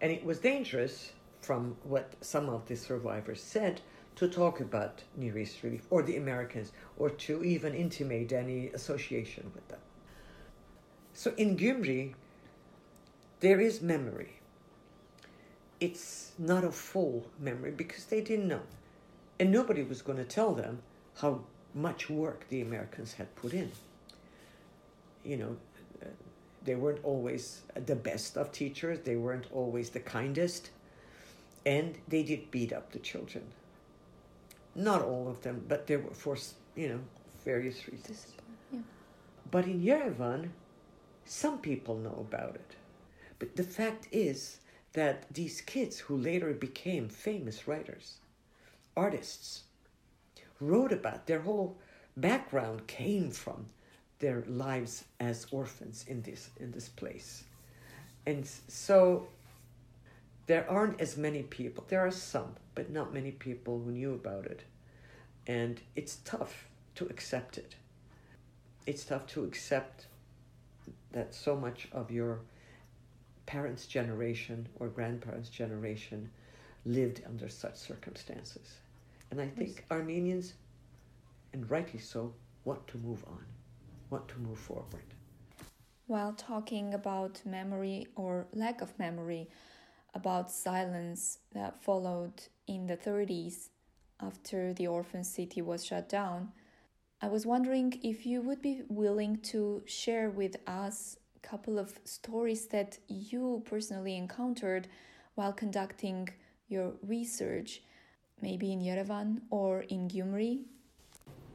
And 0.00 0.10
it 0.10 0.24
was 0.24 0.38
dangerous, 0.38 1.12
from 1.40 1.76
what 1.84 2.14
some 2.20 2.48
of 2.48 2.66
the 2.66 2.76
survivors 2.76 3.42
said, 3.42 3.80
to 4.16 4.28
talk 4.28 4.60
about 4.60 5.02
Near 5.16 5.38
East 5.38 5.62
relief 5.62 5.86
or 5.90 6.02
the 6.02 6.16
Americans 6.16 6.72
or 6.96 7.10
to 7.10 7.42
even 7.44 7.74
intimate 7.74 8.32
any 8.32 8.68
association 8.68 9.50
with 9.54 9.66
them. 9.68 9.80
So 11.12 11.32
in 11.36 11.56
Gyumri, 11.56 12.14
there 13.40 13.60
is 13.60 13.82
memory. 13.82 14.40
It's 15.80 16.32
not 16.38 16.64
a 16.64 16.70
full 16.70 17.26
memory 17.38 17.72
because 17.72 18.04
they 18.06 18.20
didn't 18.20 18.48
know. 18.48 18.62
And 19.38 19.50
nobody 19.50 19.82
was 19.82 20.02
going 20.02 20.18
to 20.18 20.24
tell 20.24 20.54
them 20.54 20.82
how 21.20 21.40
much 21.74 22.08
work 22.08 22.46
the 22.48 22.60
Americans 22.60 23.14
had 23.14 23.34
put 23.34 23.52
in. 23.52 23.72
You 25.24 25.36
know, 25.36 25.56
they 26.64 26.74
weren't 26.74 27.00
always 27.02 27.62
the 27.74 27.96
best 27.96 28.36
of 28.36 28.52
teachers, 28.52 29.00
they 29.04 29.16
weren't 29.16 29.46
always 29.52 29.90
the 29.90 30.00
kindest, 30.00 30.70
and 31.66 31.96
they 32.08 32.22
did 32.22 32.50
beat 32.50 32.72
up 32.72 32.92
the 32.92 32.98
children. 32.98 33.44
Not 34.74 35.02
all 35.02 35.28
of 35.28 35.42
them, 35.42 35.64
but 35.68 35.86
there 35.86 36.00
were 36.00 36.14
for, 36.14 36.36
you 36.74 36.88
know, 36.88 37.00
various 37.44 37.86
reasons. 37.88 38.26
Yeah. 38.72 38.80
But 39.50 39.66
in 39.66 39.80
Yerevan, 39.80 40.48
some 41.24 41.58
people 41.58 41.96
know 41.96 42.26
about 42.28 42.56
it. 42.56 42.76
But 43.38 43.56
the 43.56 43.62
fact 43.62 44.08
is 44.10 44.58
that 44.92 45.32
these 45.32 45.60
kids 45.60 45.98
who 45.98 46.16
later 46.16 46.52
became 46.52 47.08
famous 47.08 47.66
writers, 47.68 48.18
artists, 48.96 49.64
wrote 50.60 50.92
about 50.92 51.26
their 51.26 51.40
whole 51.40 51.76
background 52.16 52.86
came 52.86 53.30
from 53.30 53.66
their 54.20 54.44
lives 54.46 55.04
as 55.20 55.46
orphans 55.50 56.04
in 56.08 56.22
this 56.22 56.50
in 56.58 56.70
this 56.70 56.88
place. 56.88 57.44
And 58.26 58.46
so 58.68 59.26
there 60.46 60.68
aren't 60.70 61.00
as 61.00 61.16
many 61.16 61.42
people. 61.42 61.84
There 61.88 62.00
are 62.00 62.10
some, 62.10 62.56
but 62.74 62.90
not 62.90 63.14
many 63.14 63.30
people 63.30 63.80
who 63.80 63.90
knew 63.92 64.14
about 64.14 64.46
it. 64.46 64.62
And 65.46 65.80
it's 65.96 66.16
tough 66.24 66.66
to 66.96 67.06
accept 67.06 67.58
it. 67.58 67.76
It's 68.86 69.04
tough 69.04 69.26
to 69.28 69.44
accept 69.44 70.06
that 71.12 71.34
so 71.34 71.56
much 71.56 71.88
of 71.92 72.10
your 72.10 72.40
parents' 73.46 73.86
generation 73.86 74.68
or 74.80 74.88
grandparents' 74.88 75.48
generation 75.48 76.30
lived 76.84 77.22
under 77.26 77.48
such 77.48 77.76
circumstances. 77.76 78.74
And 79.30 79.40
I 79.40 79.48
think. 79.48 79.84
Armenians, 79.90 80.54
and 81.52 81.70
rightly 81.70 82.00
so, 82.00 82.34
want 82.64 82.86
to 82.88 82.98
move 82.98 83.24
on, 83.26 83.44
want 84.10 84.28
to 84.28 84.38
move 84.38 84.58
forward. 84.58 85.04
While 86.06 86.34
talking 86.34 86.92
about 86.92 87.40
memory 87.46 88.06
or 88.14 88.46
lack 88.52 88.82
of 88.82 88.98
memory, 88.98 89.48
about 90.14 90.50
silence 90.50 91.38
that 91.52 91.82
followed 91.82 92.42
in 92.66 92.86
the 92.86 92.96
30s 92.96 93.68
after 94.20 94.72
the 94.72 94.86
orphan 94.86 95.24
city 95.24 95.60
was 95.60 95.84
shut 95.84 96.08
down, 96.08 96.52
I 97.20 97.28
was 97.28 97.46
wondering 97.46 98.00
if 98.02 98.26
you 98.26 98.40
would 98.42 98.62
be 98.62 98.82
willing 98.88 99.38
to 99.52 99.82
share 99.86 100.30
with 100.30 100.56
us 100.66 101.16
a 101.36 101.46
couple 101.46 101.78
of 101.78 101.98
stories 102.04 102.66
that 102.66 102.98
you 103.08 103.62
personally 103.64 104.16
encountered 104.16 104.88
while 105.34 105.52
conducting 105.52 106.28
your 106.68 106.92
research, 107.02 107.82
maybe 108.40 108.72
in 108.72 108.80
Yerevan 108.80 109.40
or 109.50 109.80
in 109.82 110.08
Gyumri. 110.08 110.64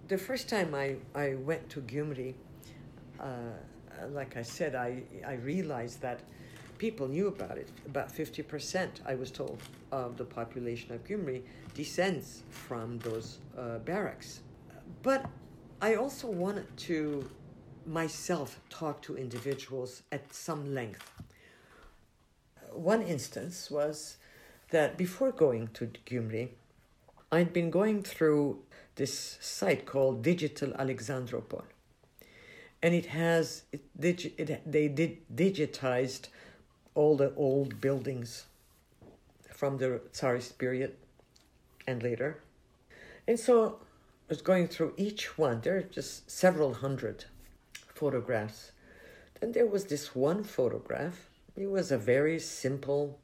The 0.07 0.17
first 0.17 0.49
time 0.49 0.73
I, 0.73 0.95
I 1.13 1.35
went 1.35 1.69
to 1.69 1.81
Gyumri, 1.81 2.33
uh, 3.19 3.25
like 4.09 4.37
I 4.37 4.41
said, 4.41 4.75
I, 4.75 5.03
I 5.25 5.33
realized 5.33 6.01
that 6.01 6.21
people 6.79 7.07
knew 7.07 7.27
about 7.27 7.57
it. 7.57 7.69
About 7.85 8.11
50%, 8.11 8.89
I 9.05 9.13
was 9.13 9.29
told, 9.29 9.61
of 9.91 10.17
the 10.17 10.25
population 10.25 10.95
of 10.95 11.03
Gyumri 11.03 11.43
descends 11.75 12.43
from 12.49 12.97
those 12.99 13.37
uh, 13.57 13.77
barracks. 13.79 14.41
But 15.03 15.29
I 15.81 15.95
also 15.95 16.27
wanted 16.27 16.75
to 16.89 17.29
myself 17.85 18.59
talk 18.69 19.01
to 19.03 19.17
individuals 19.17 20.03
at 20.11 20.33
some 20.33 20.73
length. 20.73 21.11
One 22.71 23.01
instance 23.01 23.69
was 23.69 24.17
that 24.71 24.97
before 24.97 25.31
going 25.31 25.67
to 25.73 25.91
Gyumri, 26.05 26.49
I'd 27.31 27.53
been 27.53 27.69
going 27.69 28.03
through 28.03 28.59
this 28.95 29.37
site 29.41 29.85
called 29.85 30.23
Digital 30.23 30.71
Alexandropol. 30.71 31.63
And 32.81 32.95
it 32.95 33.07
has, 33.07 33.63
it, 33.71 33.81
it, 34.37 34.71
they 34.71 34.87
did 34.87 35.17
digitized 35.35 36.29
all 36.99 37.15
the 37.15 37.33
old 37.35 37.79
buildings 37.79 38.43
from 39.59 39.77
the 39.77 40.01
Tsarist 40.11 40.57
period 40.57 40.91
and 41.87 42.03
later. 42.03 42.31
And 43.25 43.39
so 43.39 43.79
I 44.25 44.25
was 44.27 44.41
going 44.41 44.67
through 44.67 44.95
each 44.97 45.37
one. 45.37 45.61
There 45.61 45.77
are 45.77 45.93
just 45.99 46.29
several 46.29 46.73
hundred 46.73 47.23
photographs. 47.95 48.73
Then 49.39 49.53
there 49.53 49.65
was 49.65 49.85
this 49.85 50.13
one 50.13 50.43
photograph. 50.43 51.29
It 51.55 51.69
was 51.69 51.89
a 51.89 51.97
very 51.97 52.37
simple 52.37 53.17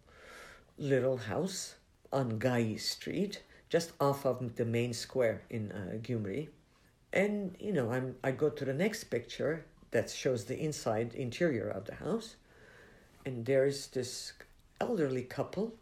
little 0.78 1.18
house 1.18 1.76
on 2.14 2.40
Gai 2.40 2.78
Street, 2.78 3.44
just 3.68 3.92
off 4.00 4.26
of 4.26 4.56
the 4.56 4.66
main 4.66 4.94
square 4.94 5.42
in 5.50 5.74
uh, 5.74 5.98
Gyumri. 6.02 6.48
And, 7.12 7.58
you 7.60 7.74
know, 7.74 7.92
I'm, 7.92 8.16
I 8.24 8.32
go 8.32 8.50
to 8.50 8.64
the 8.64 8.74
next 8.74 9.06
picture 9.06 9.66
that 9.92 10.10
shows 10.10 10.46
the 10.46 10.58
inside 10.58 11.14
interior 11.14 11.68
of 11.68 11.84
the 11.86 11.96
house 11.96 12.38
and 13.26 13.46
there's 13.46 13.88
this 13.88 14.34
elderly 14.80 15.24
couple 15.24 15.74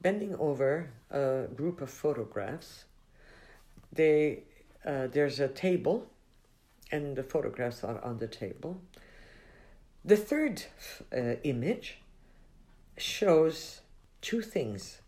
bending 0.00 0.36
over 0.36 0.90
a 1.10 1.46
group 1.54 1.80
of 1.80 1.90
photographs. 1.90 2.84
They 3.92 4.44
uh, 4.84 5.08
there's 5.08 5.40
a 5.40 5.48
table, 5.48 6.06
and 6.92 7.16
the 7.16 7.22
photographs 7.22 7.82
are 7.82 8.02
on 8.04 8.18
the 8.18 8.28
table. 8.28 8.80
The 10.04 10.16
third 10.16 10.62
uh, 11.12 11.34
image 11.42 11.98
shows 12.96 13.80
two 14.20 14.42
things. 14.42 15.00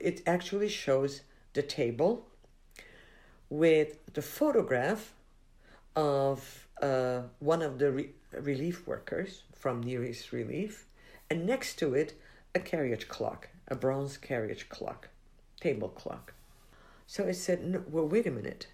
It 0.00 0.22
actually 0.26 0.68
shows 0.68 1.22
the 1.52 1.62
table 1.62 2.26
with 3.48 3.98
the 4.12 4.22
photograph 4.22 5.14
of 5.94 6.68
uh, 6.82 7.22
one 7.38 7.62
of 7.62 7.78
the 7.78 7.92
re- 7.92 8.10
relief 8.32 8.86
workers 8.86 9.42
from 9.58 9.82
Near 9.82 10.04
East 10.04 10.32
Relief, 10.32 10.86
and 11.28 11.46
next 11.46 11.78
to 11.78 11.94
it, 11.94 12.14
a 12.54 12.60
carriage 12.60 13.08
clock, 13.08 13.48
a 13.66 13.74
bronze 13.74 14.16
carriage 14.16 14.68
clock, 14.68 15.08
table 15.60 15.88
clock. 15.88 16.32
So 17.06 17.26
I 17.26 17.32
said, 17.32 17.64
no, 17.64 17.82
well, 17.88 18.06
wait 18.06 18.26
a 18.26 18.30
minute. 18.30 18.68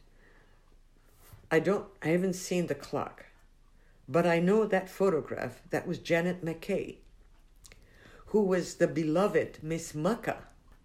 I 1.51 1.61
don't, 1.61 1.87
I 2.03 2.09
haven't 2.09 2.35
seen 2.35 2.67
the 2.67 2.75
clock, 2.75 3.27
but 4.09 4.27
I 4.27 4.39
know 4.41 4.67
that 4.67 4.89
photograph. 4.89 5.63
That 5.71 5.87
was 5.87 5.99
Janet 5.99 6.45
McKay, 6.45 6.97
who 8.27 8.43
was 8.43 8.77
the 8.77 8.89
beloved 8.89 9.59
Miss 9.63 9.95
Mucka 9.95 10.39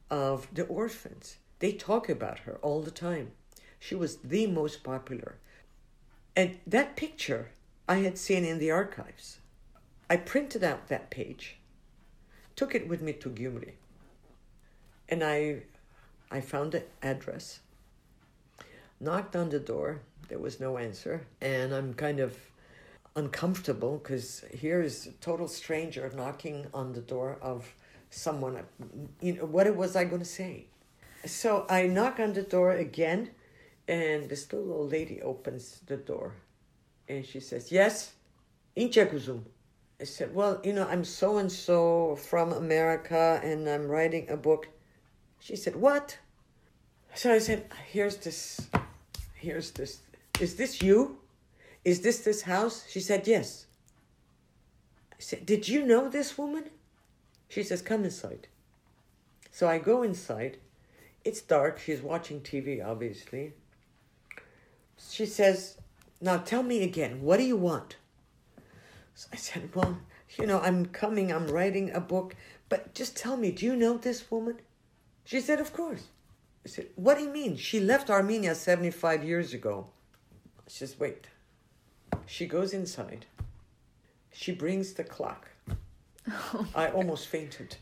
of 0.10 0.48
the 0.54 0.66
orphans. 0.66 1.38
They 1.60 1.72
talk 1.72 2.08
about 2.08 2.40
her 2.40 2.58
all 2.62 2.82
the 2.82 2.92
time. 2.92 3.32
She 3.80 3.96
was 3.96 4.18
the 4.18 4.48
most 4.48 4.84
popular. 4.84 5.38
And 6.36 6.60
that 6.66 6.96
picture 6.96 7.52
I 7.88 7.96
had 7.96 8.18
seen 8.18 8.46
in 8.46 8.60
the 8.60 8.72
archives. 8.72 9.39
I 10.10 10.18
printed 10.18 10.64
out 10.64 10.88
that 10.88 11.12
page, 11.12 11.58
took 12.56 12.74
it 12.74 12.88
with 12.88 13.02
me 13.02 13.14
to 13.14 13.30
Gyumri, 13.30 13.74
and 15.08 15.24
I, 15.24 15.64
I 16.32 16.42
found 16.42 16.72
the 16.72 16.84
address, 17.04 17.60
knocked 19.00 19.36
on 19.36 19.50
the 19.50 19.60
door. 19.60 20.02
There 20.28 20.40
was 20.40 20.60
no 20.60 20.78
answer, 20.80 21.28
and 21.42 21.74
I'm 21.74 21.94
kind 21.94 22.20
of 22.20 22.36
uncomfortable 23.16 24.00
because 24.00 24.44
here 24.52 24.82
is 24.82 25.06
a 25.06 25.12
total 25.14 25.48
stranger 25.48 26.12
knocking 26.16 26.66
on 26.74 26.94
the 26.94 27.02
door 27.02 27.38
of 27.42 27.76
someone. 28.10 28.64
You 29.22 29.34
know 29.34 29.46
what 29.46 29.76
was 29.76 29.96
I 29.96 30.06
going 30.06 30.22
to 30.22 30.26
say? 30.26 30.66
So 31.26 31.68
I 31.70 31.86
knock 31.86 32.20
on 32.20 32.34
the 32.34 32.42
door 32.44 32.72
again, 32.72 33.30
and 33.88 34.28
this 34.28 34.52
little 34.52 34.74
old 34.74 34.92
lady 34.92 35.22
opens 35.22 35.82
the 35.86 35.98
door, 35.98 36.34
and 37.08 37.24
she 37.24 37.40
says, 37.40 37.72
"Yes, 37.72 38.14
in 38.76 38.90
Chekuzum." 38.90 39.44
I 40.00 40.06
said, 40.06 40.34
Well, 40.34 40.62
you 40.64 40.74
know, 40.74 40.88
I'm 40.88 41.04
so 41.04 41.38
and 41.38 41.52
so 41.52 42.16
from 42.16 42.54
America 42.54 43.42
and 43.44 43.68
I'm 43.68 43.88
writing 43.88 44.30
a 44.30 44.38
book. 44.38 44.70
She 45.40 45.56
said, 45.56 45.76
What? 45.76 46.18
So 47.14 47.34
I 47.34 47.40
said, 47.40 47.66
Here's 47.92 48.18
this, 48.18 48.70
here's 49.36 49.72
this. 49.72 50.00
Is 50.40 50.56
this 50.56 50.82
you? 50.82 51.18
Is 51.84 52.02
this 52.02 52.20
this 52.20 52.44
house? 52.44 52.86
She 52.90 53.02
said, 53.02 53.28
Yes. 53.28 53.66
I 55.12 55.16
said, 55.20 55.46
Did 55.46 55.68
you 55.68 55.86
know 55.86 56.10
this 56.10 56.38
woman? 56.38 56.66
She 57.50 57.64
says, 57.64 57.82
Come 57.82 58.06
inside. 58.06 58.48
So 59.52 59.68
I 59.68 59.80
go 59.80 60.04
inside. 60.04 60.58
It's 61.26 61.42
dark. 61.42 61.80
She's 61.80 62.02
watching 62.02 62.40
TV, 62.40 62.86
obviously. 62.86 63.54
She 65.10 65.26
says, 65.26 65.78
Now 66.22 66.38
tell 66.38 66.64
me 66.64 66.84
again, 66.84 67.22
what 67.22 67.38
do 67.38 67.44
you 67.44 67.58
want? 67.58 67.98
So 69.20 69.28
I 69.34 69.36
said, 69.36 69.76
Well, 69.76 70.00
you 70.38 70.48
know, 70.48 70.62
I'm 70.62 70.86
coming, 70.86 71.30
I'm 71.30 71.48
writing 71.48 71.92
a 71.92 72.00
book, 72.00 72.38
but 72.70 72.96
just 72.96 73.18
tell 73.18 73.36
me, 73.36 73.52
do 73.52 73.66
you 73.66 73.76
know 73.76 73.98
this 73.98 74.32
woman? 74.32 74.62
She 75.26 75.42
said, 75.42 75.60
Of 75.60 75.74
course. 75.74 76.04
I 76.66 76.70
said, 76.70 76.88
What 76.96 77.18
do 77.18 77.26
you 77.26 77.30
mean? 77.30 77.58
She 77.58 77.82
left 77.82 78.10
Armenia 78.10 78.56
75 78.56 79.26
years 79.26 79.54
ago. 79.54 79.88
She 80.70 80.78
says, 80.78 80.98
Wait. 80.98 81.28
She 82.28 82.46
goes 82.46 82.72
inside. 82.72 83.26
She 84.32 84.54
brings 84.54 84.94
the 84.94 85.04
clock. 85.04 85.50
Oh 86.54 86.66
I 86.74 86.88
almost 86.88 87.28
fainted. 87.28 87.76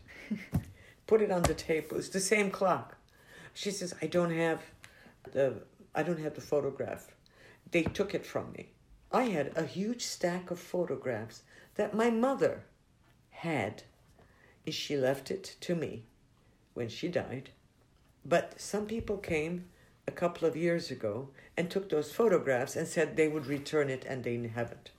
Put 1.05 1.21
it 1.21 1.29
on 1.29 1.43
the 1.43 1.53
table. 1.53 1.97
It's 1.97 2.09
the 2.09 2.19
same 2.19 2.49
clock. 2.49 2.95
She 3.53 3.69
says, 3.69 3.93
I 4.01 4.07
don't 4.07 4.31
have 4.31 4.63
the 5.33 5.61
I 5.93 6.01
don't 6.01 6.19
have 6.19 6.33
the 6.33 6.41
photograph. 6.41 7.11
They 7.69 7.83
took 7.83 8.15
it 8.15 8.25
from 8.25 8.53
me. 8.53 8.69
I 9.11 9.23
had 9.23 9.53
a 9.55 9.65
huge 9.65 10.03
stack 10.03 10.51
of 10.51 10.59
photographs 10.59 11.43
that 11.75 11.93
my 11.93 12.09
mother 12.09 12.63
had. 13.29 13.83
And 14.65 14.75
she 14.75 14.97
left 14.97 15.31
it 15.31 15.55
to 15.61 15.75
me 15.75 16.03
when 16.73 16.89
she 16.89 17.07
died. 17.07 17.51
But 18.25 18.59
some 18.59 18.85
people 18.85 19.17
came 19.17 19.65
a 20.07 20.11
couple 20.11 20.47
of 20.47 20.57
years 20.57 20.91
ago 20.91 21.29
and 21.55 21.69
took 21.69 21.89
those 21.89 22.11
photographs 22.11 22.75
and 22.75 22.87
said 22.87 23.15
they 23.15 23.27
would 23.27 23.45
return 23.45 23.89
it 23.89 24.03
and 24.05 24.23
they 24.23 24.35
haven't. 24.47 24.91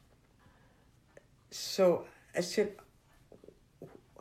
So 1.51 2.07
I 2.35 2.40
said, 2.40 2.73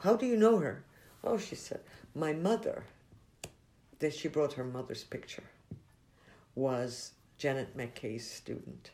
How 0.02 0.16
do 0.16 0.26
you 0.26 0.36
know 0.36 0.58
her? 0.58 0.84
Oh, 1.24 1.38
she 1.38 1.56
said, 1.56 1.82
My 2.14 2.34
mother, 2.34 2.84
then 4.00 4.12
she 4.12 4.28
brought 4.28 4.54
her 4.54 4.64
mother's 4.64 5.04
picture, 5.04 5.44
was 6.56 7.12
Janet 7.38 7.78
McKay's 7.78 8.30
student. 8.30 8.92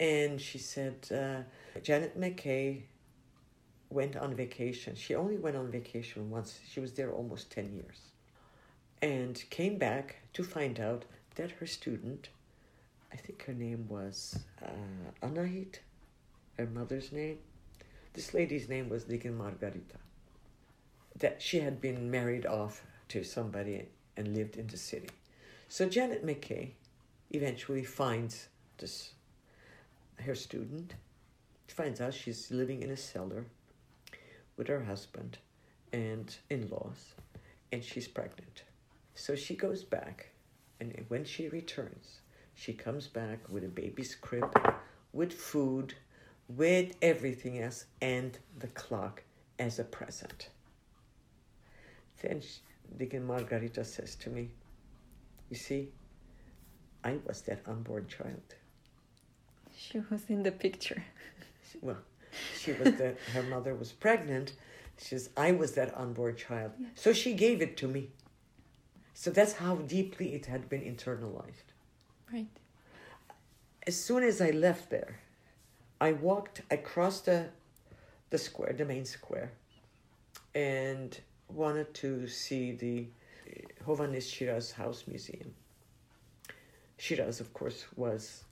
And 0.00 0.40
she 0.40 0.58
said, 0.58 0.96
uh, 1.10 1.80
Janet 1.80 2.18
McKay 2.18 2.82
went 3.90 4.16
on 4.16 4.34
vacation. 4.34 4.94
She 4.94 5.14
only 5.14 5.36
went 5.36 5.56
on 5.56 5.70
vacation 5.70 6.30
once. 6.30 6.58
She 6.68 6.80
was 6.80 6.92
there 6.92 7.12
almost 7.12 7.50
10 7.50 7.72
years. 7.72 8.00
And 9.00 9.42
came 9.50 9.78
back 9.78 10.16
to 10.32 10.42
find 10.42 10.80
out 10.80 11.04
that 11.34 11.50
her 11.52 11.66
student, 11.66 12.28
I 13.12 13.16
think 13.16 13.44
her 13.44 13.52
name 13.52 13.86
was 13.88 14.38
uh, 14.62 15.26
Anahit, 15.26 15.78
her 16.58 16.66
mother's 16.66 17.12
name. 17.12 17.38
This 18.14 18.34
lady's 18.34 18.68
name 18.68 18.88
was 18.88 19.04
Ligan 19.04 19.36
Margarita. 19.36 19.96
That 21.18 21.40
she 21.40 21.60
had 21.60 21.80
been 21.80 22.10
married 22.10 22.46
off 22.46 22.84
to 23.08 23.24
somebody 23.24 23.86
and 24.16 24.34
lived 24.34 24.56
in 24.56 24.66
the 24.66 24.76
city. 24.76 25.08
So 25.68 25.88
Janet 25.88 26.24
McKay 26.24 26.70
eventually 27.30 27.84
finds 27.84 28.48
this 28.78 29.12
her 30.22 30.34
student. 30.34 30.94
Finds 31.68 32.00
out 32.00 32.14
she's 32.14 32.50
living 32.50 32.82
in 32.82 32.90
a 32.90 32.96
cellar 32.96 33.46
with 34.56 34.68
her 34.68 34.84
husband 34.84 35.38
and 35.92 36.36
in-laws, 36.50 37.14
and 37.72 37.82
she's 37.82 38.08
pregnant. 38.08 38.64
So 39.14 39.34
she 39.34 39.54
goes 39.56 39.84
back, 39.84 40.30
and 40.80 41.04
when 41.08 41.24
she 41.24 41.48
returns, 41.48 42.20
she 42.54 42.72
comes 42.72 43.06
back 43.06 43.48
with 43.48 43.64
a 43.64 43.68
baby's 43.68 44.14
crib, 44.14 44.54
with 45.12 45.32
food, 45.32 45.94
with 46.48 46.94
everything 47.00 47.60
else, 47.60 47.86
and 48.00 48.38
the 48.58 48.68
clock 48.68 49.22
as 49.58 49.78
a 49.78 49.84
present. 49.84 50.48
Then 52.20 52.42
Deacon 52.96 53.24
Margarita 53.24 53.84
says 53.84 54.14
to 54.16 54.30
me, 54.30 54.50
You 55.50 55.56
see, 55.56 55.90
I 57.02 57.18
was 57.26 57.42
that 57.42 57.62
unborn 57.66 58.06
child. 58.06 58.54
She 59.90 60.00
was 60.10 60.22
in 60.28 60.42
the 60.42 60.52
picture. 60.52 61.04
well, 61.80 61.98
she 62.58 62.72
was 62.72 62.94
that 62.94 63.16
her 63.34 63.42
mother 63.42 63.74
was 63.74 63.92
pregnant. 63.92 64.52
She 64.98 65.08
says, 65.08 65.30
I 65.36 65.52
was 65.52 65.72
that 65.72 65.96
unborn 65.96 66.36
child. 66.36 66.72
Yes. 66.78 66.90
So 66.94 67.12
she 67.12 67.34
gave 67.34 67.60
it 67.60 67.76
to 67.78 67.88
me. 67.88 68.10
So 69.14 69.30
that's 69.30 69.54
how 69.54 69.76
deeply 69.76 70.34
it 70.34 70.46
had 70.46 70.68
been 70.68 70.82
internalized. 70.82 71.68
Right. 72.32 72.46
As 73.86 73.96
soon 73.96 74.22
as 74.22 74.40
I 74.40 74.50
left 74.50 74.90
there, 74.90 75.18
I 76.00 76.12
walked 76.12 76.62
across 76.70 77.20
the 77.20 77.48
the 78.30 78.38
square, 78.38 78.72
the 78.72 78.84
main 78.84 79.04
square, 79.04 79.52
and 80.54 81.20
wanted 81.48 81.92
to 81.94 82.26
see 82.26 82.72
the 82.72 83.06
Hovhannes 83.86 84.26
Shiraz 84.32 84.72
House 84.72 85.04
Museum. 85.06 85.54
Shiraz, 86.96 87.40
of 87.40 87.52
course, 87.52 87.84
was, 87.94 88.44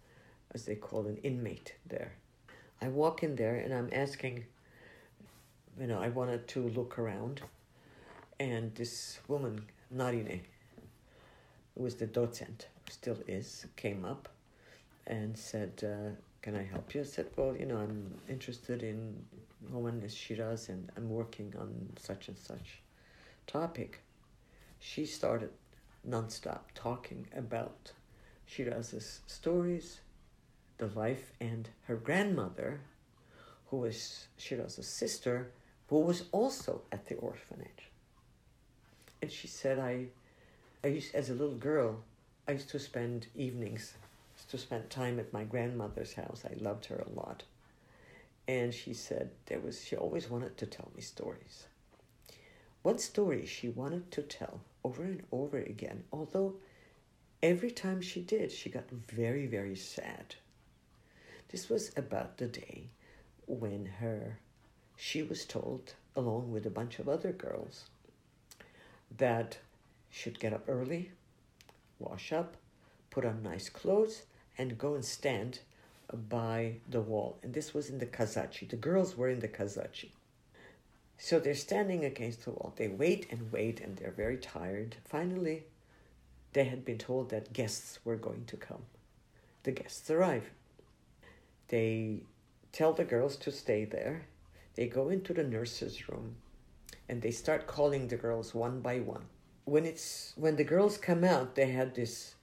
as 0.54 0.64
they 0.64 0.74
call 0.74 1.06
an 1.06 1.18
inmate 1.22 1.74
there. 1.86 2.12
I 2.80 2.88
walk 2.88 3.22
in 3.22 3.36
there 3.36 3.56
and 3.56 3.72
I'm 3.74 3.90
asking, 3.92 4.44
you 5.78 5.86
know, 5.86 6.00
I 6.00 6.08
wanted 6.08 6.48
to 6.48 6.68
look 6.68 6.98
around, 6.98 7.42
and 8.38 8.74
this 8.74 9.18
woman, 9.28 9.66
Narine, 9.94 10.40
who 11.74 11.82
was 11.82 11.96
the 11.96 12.06
docent, 12.06 12.68
still 12.88 13.18
is, 13.28 13.66
came 13.76 14.04
up 14.04 14.28
and 15.06 15.36
said, 15.36 15.82
uh, 15.84 16.10
Can 16.42 16.56
I 16.56 16.64
help 16.64 16.94
you? 16.94 17.02
I 17.02 17.04
said, 17.04 17.26
Well, 17.36 17.54
you 17.56 17.66
know, 17.66 17.76
I'm 17.76 18.14
interested 18.28 18.82
in 18.82 19.24
Hovhannes 19.72 20.16
Shiraz 20.16 20.68
and 20.68 20.90
I'm 20.96 21.10
working 21.10 21.54
on 21.58 21.90
such 21.98 22.28
and 22.28 22.38
such 22.38 22.80
topic. 23.46 24.00
She 24.78 25.04
started 25.04 25.50
nonstop 26.08 26.60
talking 26.74 27.26
about 27.36 27.92
Shiraz's 28.46 29.20
stories, 29.26 30.00
the 30.80 30.98
life, 30.98 31.32
and 31.40 31.68
her 31.86 31.96
grandmother, 31.96 32.80
who 33.68 33.76
was 33.78 34.26
Shiraz's 34.38 34.88
sister, 34.88 35.52
who 35.88 36.00
was 36.00 36.24
also 36.32 36.82
at 36.90 37.06
the 37.06 37.14
orphanage. 37.16 37.90
And 39.22 39.30
she 39.30 39.46
said, 39.46 39.78
I, 39.78 40.06
I 40.82 40.88
used, 40.88 41.14
as 41.14 41.30
a 41.30 41.34
little 41.34 41.54
girl, 41.54 42.00
I 42.48 42.52
used 42.52 42.70
to 42.70 42.78
spend 42.78 43.28
evenings, 43.36 43.94
to 44.48 44.58
spend 44.58 44.90
time 44.90 45.20
at 45.20 45.32
my 45.32 45.44
grandmother's 45.44 46.14
house. 46.14 46.42
I 46.44 46.54
loved 46.60 46.86
her 46.86 47.04
a 47.06 47.14
lot. 47.14 47.44
And 48.48 48.74
she 48.74 48.94
said 48.94 49.30
there 49.46 49.60
was 49.60 49.84
she 49.84 49.94
always 49.94 50.28
wanted 50.28 50.56
to 50.58 50.66
tell 50.66 50.90
me 50.96 51.02
stories. 51.02 51.66
One 52.82 52.98
story 52.98 53.46
she 53.46 53.68
wanted 53.68 54.10
to 54.12 54.22
tell 54.22 54.60
over 54.82 55.02
and 55.02 55.22
over 55.30 55.58
again, 55.58 56.04
although 56.12 56.54
every 57.42 57.70
time 57.70 58.00
she 58.00 58.20
did, 58.22 58.50
she 58.50 58.70
got 58.70 58.90
very, 58.90 59.46
very 59.46 59.76
sad. 59.76 60.34
This 61.50 61.68
was 61.68 61.90
about 61.96 62.38
the 62.38 62.46
day 62.46 62.90
when 63.46 63.86
her 63.98 64.38
she 64.96 65.22
was 65.22 65.44
told, 65.44 65.94
along 66.14 66.52
with 66.52 66.66
a 66.66 66.70
bunch 66.70 66.98
of 66.98 67.08
other 67.08 67.32
girls, 67.32 67.86
that 69.16 69.58
should 70.10 70.38
get 70.38 70.52
up 70.52 70.68
early, 70.68 71.10
wash 71.98 72.32
up, 72.32 72.56
put 73.10 73.24
on 73.24 73.42
nice 73.42 73.68
clothes, 73.68 74.22
and 74.58 74.78
go 74.78 74.94
and 74.94 75.04
stand 75.04 75.60
by 76.28 76.76
the 76.88 77.00
wall. 77.00 77.38
And 77.42 77.54
this 77.54 77.74
was 77.74 77.88
in 77.88 77.98
the 77.98 78.06
kazachi. 78.06 78.68
The 78.68 78.76
girls 78.76 79.16
were 79.16 79.28
in 79.28 79.40
the 79.40 79.48
kazachi. 79.48 80.10
So 81.18 81.40
they're 81.40 81.54
standing 81.54 82.04
against 82.04 82.44
the 82.44 82.50
wall. 82.50 82.74
They 82.76 82.88
wait 82.88 83.26
and 83.30 83.50
wait, 83.50 83.80
and 83.80 83.96
they're 83.96 84.10
very 84.10 84.36
tired. 84.36 84.96
Finally, 85.04 85.64
they 86.52 86.64
had 86.64 86.84
been 86.84 86.98
told 86.98 87.30
that 87.30 87.52
guests 87.52 87.98
were 88.04 88.16
going 88.16 88.44
to 88.46 88.56
come. 88.56 88.82
The 89.64 89.72
guests 89.72 90.10
arrive. 90.10 90.50
They 91.70 92.22
tell 92.72 92.92
the 92.92 93.04
girls 93.04 93.36
to 93.38 93.52
stay 93.52 93.84
there. 93.84 94.26
They 94.74 94.88
go 94.88 95.08
into 95.08 95.32
the 95.32 95.44
nurse's 95.44 96.08
room 96.08 96.36
and 97.08 97.22
they 97.22 97.30
start 97.30 97.68
calling 97.68 98.08
the 98.08 98.16
girls 98.16 98.54
one 98.54 98.80
by 98.80 98.98
one. 98.98 99.24
When 99.64 99.86
it's 99.86 100.32
when 100.36 100.56
the 100.56 100.64
girls 100.64 100.98
come 100.98 101.22
out, 101.22 101.54
they 101.54 101.70
had 101.70 101.94
this 101.94 102.34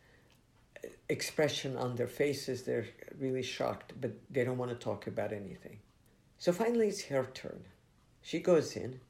uh, 0.84 0.88
expression 1.10 1.76
on 1.76 1.96
their 1.96 2.08
faces. 2.08 2.64
They're 2.64 2.88
really 3.20 3.44
shocked, 3.44 3.94
but 4.00 4.12
they 4.32 4.46
don't 4.46 4.58
want 4.58 4.72
to 4.72 4.78
talk 4.78 5.08
about 5.08 5.34
anything. 5.34 5.80
So 6.38 6.54
finally, 6.54 6.88
it's 6.88 7.04
her 7.06 7.28
turn. 7.34 7.66
She 8.22 8.40
goes 8.40 8.78
in 8.78 9.02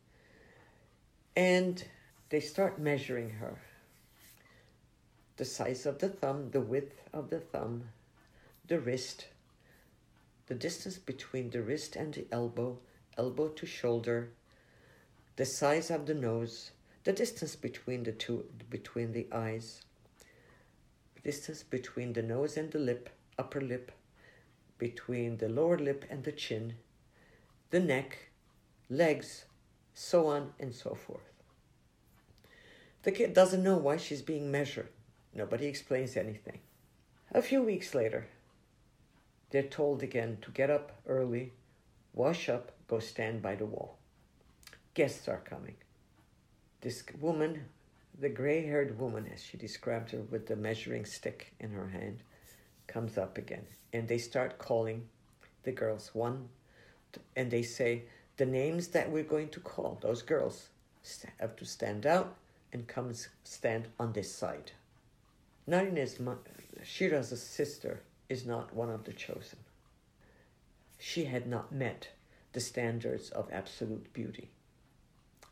and 1.36 1.84
they 2.30 2.40
start 2.40 2.80
measuring 2.80 3.30
her 3.30 3.60
the 5.38 5.46
size 5.46 5.86
of 5.86 6.00
the 6.00 6.10
thumb, 6.10 6.50
the 6.50 6.62
width 6.62 7.04
of 7.14 7.30
the 7.30 7.40
thumb, 7.40 7.90
the 8.68 8.80
wrist, 8.80 9.28
the 10.48 10.56
distance 10.56 10.98
between 10.98 11.50
the 11.50 11.62
wrist 11.62 11.96
and 11.96 12.14
the 12.14 12.26
elbow, 12.32 12.80
elbow 13.18 13.50
to 13.50 13.66
shoulder, 13.66 14.30
the 15.36 15.46
size 15.46 15.92
of 15.92 16.06
the 16.06 16.14
nose, 16.14 16.72
the 17.04 17.14
distance 17.14 17.56
between 17.56 18.04
the 18.04 18.12
two, 18.12 18.46
between 18.70 19.12
the 19.12 19.28
eyes, 19.32 19.82
distance 21.24 21.64
between 21.64 22.14
the 22.14 22.22
nose 22.22 22.56
and 22.56 22.72
the 22.72 22.80
lip, 22.80 23.10
upper 23.38 23.60
lip, 23.60 23.92
between 24.78 25.38
the 25.38 25.50
lower 25.50 25.78
lip 25.78 26.06
and 26.10 26.24
the 26.24 26.32
chin, 26.32 26.76
the 27.70 27.80
neck, 27.80 28.30
legs, 28.90 29.44
so 29.94 30.28
on 30.28 30.54
and 30.60 30.74
so 30.74 30.96
forth. 30.96 31.34
The 33.04 33.12
kid 33.12 33.34
doesn't 33.34 33.64
know 33.64 33.78
why 33.78 33.98
she's 33.98 34.22
being 34.22 34.50
measured. 34.50 34.90
Nobody 35.34 35.66
explains 35.66 36.16
anything. 36.16 36.60
A 37.34 37.42
few 37.42 37.62
weeks 37.62 37.94
later, 37.94 38.28
they're 39.50 39.64
told 39.64 40.04
again 40.04 40.38
to 40.42 40.52
get 40.52 40.70
up 40.70 40.92
early, 41.08 41.54
wash 42.14 42.50
up, 42.50 42.72
go 42.88 43.00
stand 43.00 43.42
by 43.42 43.56
the 43.56 43.66
wall. 43.66 43.98
Guests 44.94 45.28
are 45.28 45.42
coming. 45.46 45.76
This 46.82 47.04
woman, 47.20 47.66
the 48.20 48.30
gray 48.30 48.66
haired 48.66 49.00
woman, 49.00 49.30
as 49.34 49.44
she 49.44 49.58
described 49.58 50.12
her 50.12 50.22
with 50.22 50.48
the 50.48 50.56
measuring 50.56 51.06
stick 51.06 51.54
in 51.60 51.72
her 51.72 51.88
hand, 51.90 52.24
comes 52.88 53.18
up 53.18 53.38
again. 53.38 53.66
And 53.94 54.08
they 54.08 54.18
start 54.18 54.58
calling 54.58 55.08
the 55.64 55.72
girls 55.72 56.12
one, 56.14 56.50
and 57.36 57.50
they 57.50 57.64
say, 57.64 58.04
the 58.38 58.46
names 58.46 58.90
that 58.90 59.12
we're 59.12 59.24
going 59.24 59.50
to 59.50 59.60
call, 59.60 59.98
those 60.02 60.22
girls 60.22 60.70
have 61.40 61.56
to 61.56 61.66
stand 61.66 62.06
out 62.06 62.36
and 62.72 62.88
come 62.88 63.12
stand 63.44 63.88
on 64.00 64.14
this 64.14 64.34
side. 64.34 64.72
Narine's 65.68 66.20
Shiraz's 66.84 67.42
sister 67.42 68.02
is 68.30 68.46
not 68.46 68.74
one 68.74 68.90
of 68.90 69.04
the 69.06 69.14
chosen. 69.14 69.60
She 71.00 71.26
had 71.26 71.48
not 71.48 71.72
met 71.72 72.10
the 72.54 72.60
standards 72.60 73.30
of 73.30 73.50
absolute 73.52 74.12
beauty. 74.14 74.50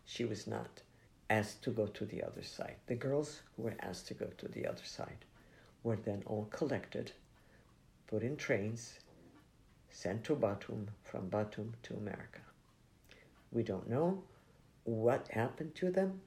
She 0.05 0.25
was 0.25 0.47
not 0.47 0.81
asked 1.29 1.63
to 1.63 1.71
go 1.71 1.87
to 1.87 2.05
the 2.05 2.23
other 2.23 2.43
side. 2.43 2.75
The 2.87 2.95
girls 2.95 3.41
who 3.55 3.63
were 3.63 3.75
asked 3.79 4.07
to 4.07 4.13
go 4.13 4.27
to 4.37 4.47
the 4.47 4.67
other 4.67 4.83
side 4.83 5.25
were 5.83 5.95
then 5.95 6.23
all 6.25 6.45
collected, 6.51 7.11
put 8.07 8.23
in 8.23 8.37
trains, 8.37 8.99
sent 9.89 10.23
to 10.25 10.35
Batum, 10.35 10.89
from 11.03 11.29
Batum 11.29 11.73
to 11.83 11.95
America. 11.95 12.41
We 13.51 13.63
don't 13.63 13.89
know 13.89 14.23
what 14.83 15.29
happened 15.29 15.75
to 15.75 15.91
them, 15.91 16.21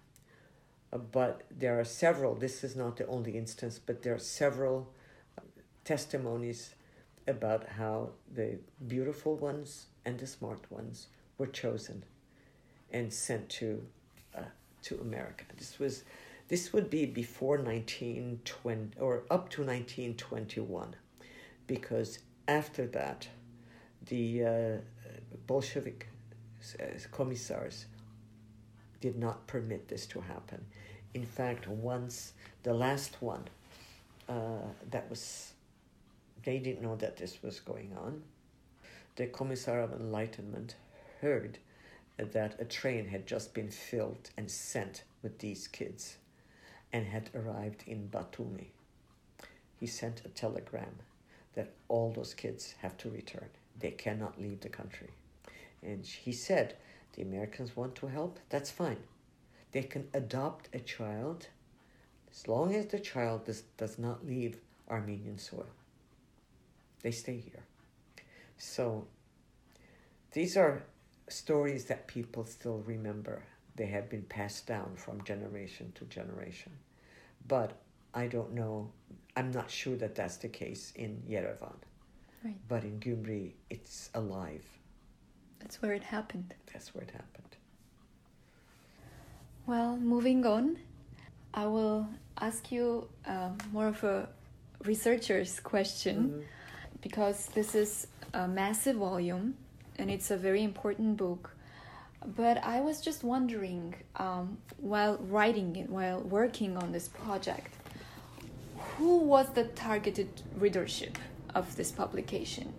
uh, 0.92 0.98
but 0.98 1.42
there 1.50 1.78
are 1.78 1.84
several, 1.84 2.34
this 2.34 2.64
is 2.64 2.74
not 2.74 2.96
the 2.96 3.06
only 3.06 3.36
instance, 3.36 3.78
but 3.84 4.02
there 4.02 4.14
are 4.14 4.18
several 4.18 4.92
testimonies 5.88 6.74
about 7.26 7.66
how 7.78 8.10
the 8.34 8.58
beautiful 8.86 9.36
ones 9.36 9.86
and 10.04 10.18
the 10.18 10.26
smart 10.26 10.70
ones 10.70 11.06
were 11.38 11.46
chosen 11.46 12.04
and 12.92 13.10
sent 13.10 13.48
to 13.48 13.82
uh, 14.36 14.50
to 14.82 15.00
America. 15.00 15.44
This 15.56 15.78
was 15.78 16.04
this 16.48 16.72
would 16.74 16.90
be 16.90 17.06
before 17.06 17.56
1920 17.56 19.00
or 19.00 19.22
up 19.30 19.48
to 19.54 19.62
1921 19.62 20.94
because 21.66 22.18
after 22.46 22.86
that 22.88 23.28
the 24.06 24.44
uh, 24.44 24.76
Bolshevik 25.46 26.08
commissars 27.12 27.86
did 29.00 29.16
not 29.16 29.46
permit 29.46 29.88
this 29.88 30.04
to 30.06 30.20
happen. 30.20 30.66
In 31.14 31.24
fact, 31.24 31.66
once 31.66 32.32
the 32.62 32.74
last 32.74 33.22
one 33.22 33.44
uh, 34.28 34.68
that 34.90 35.08
was, 35.08 35.52
they 36.48 36.58
didn't 36.58 36.80
know 36.80 36.96
that 36.96 37.18
this 37.18 37.42
was 37.42 37.60
going 37.60 37.92
on. 37.94 38.22
The 39.16 39.26
Commissar 39.26 39.82
of 39.82 39.92
Enlightenment 39.92 40.76
heard 41.20 41.58
that 42.16 42.58
a 42.58 42.64
train 42.64 43.08
had 43.08 43.26
just 43.26 43.52
been 43.52 43.68
filled 43.68 44.30
and 44.34 44.50
sent 44.50 45.02
with 45.22 45.40
these 45.40 45.68
kids 45.68 46.16
and 46.90 47.04
had 47.04 47.28
arrived 47.34 47.84
in 47.86 48.08
Batumi. 48.08 48.68
He 49.78 49.86
sent 49.86 50.22
a 50.24 50.30
telegram 50.30 51.00
that 51.52 51.74
all 51.88 52.12
those 52.12 52.32
kids 52.32 52.76
have 52.80 52.96
to 52.96 53.10
return. 53.10 53.50
They 53.78 53.90
cannot 53.90 54.40
leave 54.40 54.60
the 54.60 54.70
country. 54.70 55.10
And 55.82 56.06
he 56.06 56.32
said, 56.32 56.76
the 57.12 57.20
Americans 57.20 57.76
want 57.76 57.94
to 57.96 58.06
help, 58.06 58.38
that's 58.48 58.70
fine. 58.70 59.02
They 59.72 59.82
can 59.82 60.08
adopt 60.14 60.74
a 60.74 60.80
child 60.80 61.48
as 62.32 62.48
long 62.48 62.74
as 62.74 62.86
the 62.86 63.00
child 63.00 63.44
does, 63.44 63.64
does 63.76 63.98
not 63.98 64.26
leave 64.26 64.56
Armenian 64.88 65.36
soil. 65.36 65.66
They 67.02 67.10
stay 67.10 67.38
here. 67.38 67.62
So 68.56 69.06
these 70.32 70.56
are 70.56 70.82
stories 71.28 71.84
that 71.86 72.06
people 72.06 72.44
still 72.44 72.82
remember. 72.86 73.42
They 73.76 73.86
have 73.86 74.10
been 74.10 74.24
passed 74.24 74.66
down 74.66 74.96
from 74.96 75.22
generation 75.24 75.92
to 75.94 76.04
generation. 76.06 76.72
But 77.46 77.72
I 78.14 78.26
don't 78.26 78.52
know, 78.52 78.90
I'm 79.36 79.50
not 79.52 79.70
sure 79.70 79.96
that 79.96 80.14
that's 80.14 80.36
the 80.38 80.48
case 80.48 80.92
in 80.96 81.22
Yerevan. 81.28 81.76
Right. 82.44 82.56
But 82.68 82.84
in 82.84 82.98
Gyumri, 83.00 83.52
it's 83.70 84.10
alive. 84.14 84.64
That's 85.60 85.80
where 85.82 85.92
it 85.92 86.02
happened. 86.02 86.54
That's 86.72 86.94
where 86.94 87.04
it 87.04 87.10
happened. 87.10 87.56
Well, 89.66 89.96
moving 89.96 90.46
on, 90.46 90.78
I 91.52 91.66
will 91.66 92.08
ask 92.40 92.70
you 92.72 93.08
uh, 93.26 93.50
more 93.72 93.88
of 93.88 94.02
a 94.04 94.28
researcher's 94.84 95.60
question 95.60 96.16
mm-hmm. 96.16 96.40
Because 97.00 97.46
this 97.46 97.74
is 97.74 98.06
a 98.34 98.46
massive 98.48 98.96
volume 98.96 99.54
and 99.96 100.10
it's 100.10 100.30
a 100.30 100.36
very 100.36 100.62
important 100.62 101.16
book. 101.16 101.54
But 102.24 102.62
I 102.64 102.80
was 102.80 103.00
just 103.00 103.22
wondering, 103.22 103.94
um, 104.16 104.58
while 104.78 105.18
writing 105.18 105.76
it, 105.76 105.88
while 105.88 106.20
working 106.20 106.76
on 106.76 106.92
this 106.92 107.08
project, 107.08 107.74
who 108.96 109.18
was 109.18 109.50
the 109.50 109.64
targeted 109.64 110.28
readership 110.56 111.18
of 111.54 111.76
this 111.76 111.90
publication? 111.90 112.72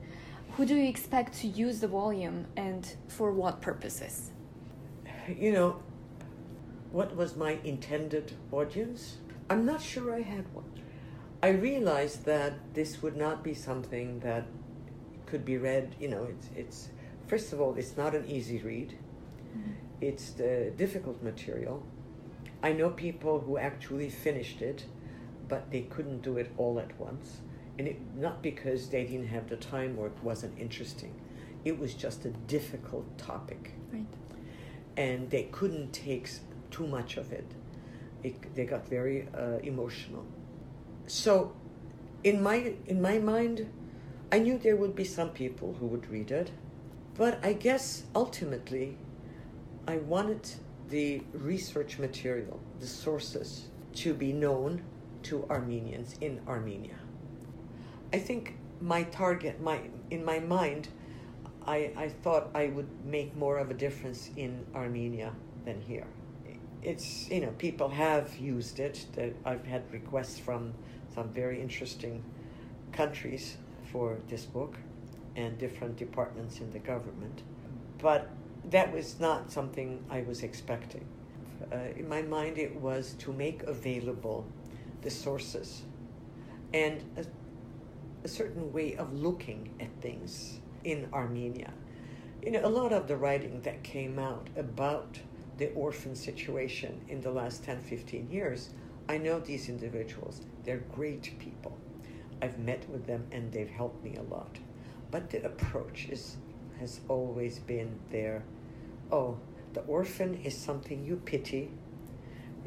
Who 0.53 0.65
do 0.65 0.76
you 0.76 0.88
expect 0.88 1.39
to 1.39 1.47
use 1.47 1.80
the 1.80 1.88
volume 1.88 2.47
and 2.57 2.95
for 3.07 3.32
what 3.32 3.61
purposes? 3.61 4.32
You 5.28 5.51
know, 5.51 5.84
what 6.91 7.15
was 7.15 7.36
my 7.36 7.59
intended 7.63 8.34
audience? 8.51 9.17
I'm 9.49 9.65
not 9.65 9.82
sure 9.82 10.13
I 10.13 10.22
had 10.22 10.53
one. 10.53 10.65
I 11.41 11.49
realized 11.49 12.25
that 12.25 12.53
this 12.73 13.01
would 13.01 13.15
not 13.15 13.43
be 13.43 13.53
something 13.53 14.19
that 14.19 14.45
could 15.25 15.45
be 15.45 15.57
read, 15.57 15.95
you 15.99 16.09
know, 16.09 16.23
it's, 16.25 16.49
it's 16.55 16.89
first 17.27 17.53
of 17.53 17.61
all, 17.61 17.75
it's 17.75 17.95
not 17.95 18.13
an 18.15 18.25
easy 18.25 18.59
read. 18.59 18.97
Mm-hmm. 19.57 19.71
It's 20.01 20.31
the 20.31 20.73
difficult 20.75 21.21
material. 21.23 21.83
I 22.61 22.73
know 22.73 22.89
people 22.89 23.39
who 23.39 23.57
actually 23.57 24.09
finished 24.09 24.61
it, 24.61 24.85
but 25.47 25.71
they 25.71 25.81
couldn't 25.81 26.21
do 26.21 26.37
it 26.37 26.51
all 26.57 26.79
at 26.79 26.99
once 26.99 27.37
and 27.77 27.87
it 27.87 27.97
not 28.15 28.43
because 28.43 28.89
they 28.89 29.03
didn't 29.05 29.27
have 29.27 29.49
the 29.49 29.55
time 29.55 29.97
or 29.97 30.07
it 30.07 30.17
wasn't 30.21 30.57
interesting 30.59 31.13
it 31.65 31.79
was 31.79 31.93
just 31.93 32.25
a 32.25 32.29
difficult 32.29 33.17
topic 33.17 33.73
right 33.91 34.05
and 34.97 35.29
they 35.29 35.43
couldn't 35.43 35.91
take 35.93 36.29
too 36.69 36.85
much 36.85 37.17
of 37.17 37.31
it, 37.31 37.49
it 38.21 38.55
they 38.55 38.65
got 38.65 38.87
very 38.87 39.27
uh, 39.33 39.57
emotional 39.63 40.25
so 41.10 41.53
in 42.24 42.41
my 42.41 42.74
in 42.88 43.01
my 43.01 43.18
mind 43.18 43.70
i 44.32 44.39
knew 44.39 44.57
there 44.57 44.76
would 44.76 44.95
be 44.95 45.03
some 45.03 45.30
people 45.30 45.76
who 45.80 45.88
would 45.88 46.10
read 46.10 46.32
it 46.32 46.51
but 47.18 47.43
i 47.43 47.53
guess 47.53 48.03
ultimately 48.16 48.97
i 49.88 49.97
wanted 49.97 50.47
the 50.89 51.22
research 51.34 51.97
material 51.99 52.60
the 52.80 52.88
sources 52.88 53.68
to 53.93 54.14
be 54.14 54.32
known 54.32 54.82
to 55.24 55.45
armenians 55.49 56.16
in 56.22 56.39
armenia 56.47 56.95
I 58.12 58.18
think 58.18 58.55
my 58.82 59.03
target, 59.03 59.62
my 59.62 59.82
in 60.10 60.26
my 60.26 60.39
mind, 60.39 60.89
I, 61.66 61.91
I 61.95 62.10
thought 62.10 62.49
I 62.55 62.68
would 62.68 62.89
make 63.05 63.36
more 63.36 63.57
of 63.57 63.70
a 63.70 63.74
difference 63.74 64.32
in 64.36 64.66
Armenia 64.74 65.34
than 65.66 65.82
here. 65.82 66.07
It's 66.82 67.30
you 67.30 67.41
know 67.41 67.53
people 67.57 67.89
have 67.89 68.36
used 68.38 68.80
it. 68.80 69.05
I've 69.45 69.66
had 69.66 69.84
requests 69.91 70.39
from 70.39 70.74
some 71.20 71.30
very 71.34 71.61
interesting 71.61 72.24
countries 72.93 73.57
for 73.91 74.17
this 74.30 74.45
book 74.45 74.78
and 75.36 75.57
different 75.57 75.97
departments 75.97 76.61
in 76.61 76.72
the 76.72 76.80
government, 76.80 77.43
but 78.01 78.30
that 78.70 78.93
was 78.93 79.20
not 79.20 79.51
something 79.51 80.01
I 80.09 80.22
was 80.22 80.43
expecting. 80.43 81.05
Uh, 81.74 81.76
in 81.97 82.07
my 82.07 82.22
mind, 82.22 82.57
it 82.57 82.74
was 82.74 83.15
to 83.20 83.34
make 83.34 83.63
available 83.63 84.47
the 85.01 85.09
sources 85.09 85.82
and 86.74 87.03
uh, 87.17 87.24
a 88.24 88.28
certain 88.28 88.72
way 88.72 88.95
of 88.95 89.13
looking 89.13 89.70
at 89.82 89.89
things 90.01 90.59
in 90.86 91.09
Armenia. 91.11 91.74
You 92.41 92.51
know, 92.51 92.65
a 92.65 92.70
lot 92.82 92.93
of 92.93 93.07
the 93.09 93.17
writing 93.17 93.59
that 93.63 93.84
came 93.84 94.20
out 94.20 94.47
about 94.55 95.20
the 95.57 95.70
orphan 95.74 96.15
situation 96.15 97.01
in 97.09 97.20
the 97.20 97.32
last 97.32 97.65
10, 97.65 97.82
15 97.82 98.32
years, 98.32 98.70
I 99.10 99.18
know 99.18 99.39
these 99.39 99.70
individuals. 99.70 100.41
They're 100.64 100.84
great 100.93 101.34
people. 101.39 101.76
I've 102.43 102.60
met 102.60 102.88
with 102.91 103.07
them 103.07 103.26
and 103.32 103.51
they've 103.51 103.70
helped 103.70 104.03
me 104.03 104.16
a 104.16 104.22
lot. 104.22 104.60
But 105.10 105.32
the 105.32 105.43
approach 105.43 106.07
is, 106.12 106.38
has 106.80 107.01
always 107.07 107.57
been 107.57 107.99
there. 108.12 108.43
Oh, 109.12 109.39
the 109.74 109.82
orphan 109.82 110.36
is 110.43 110.55
something 110.55 111.03
you 111.03 111.16
pity, 111.16 111.72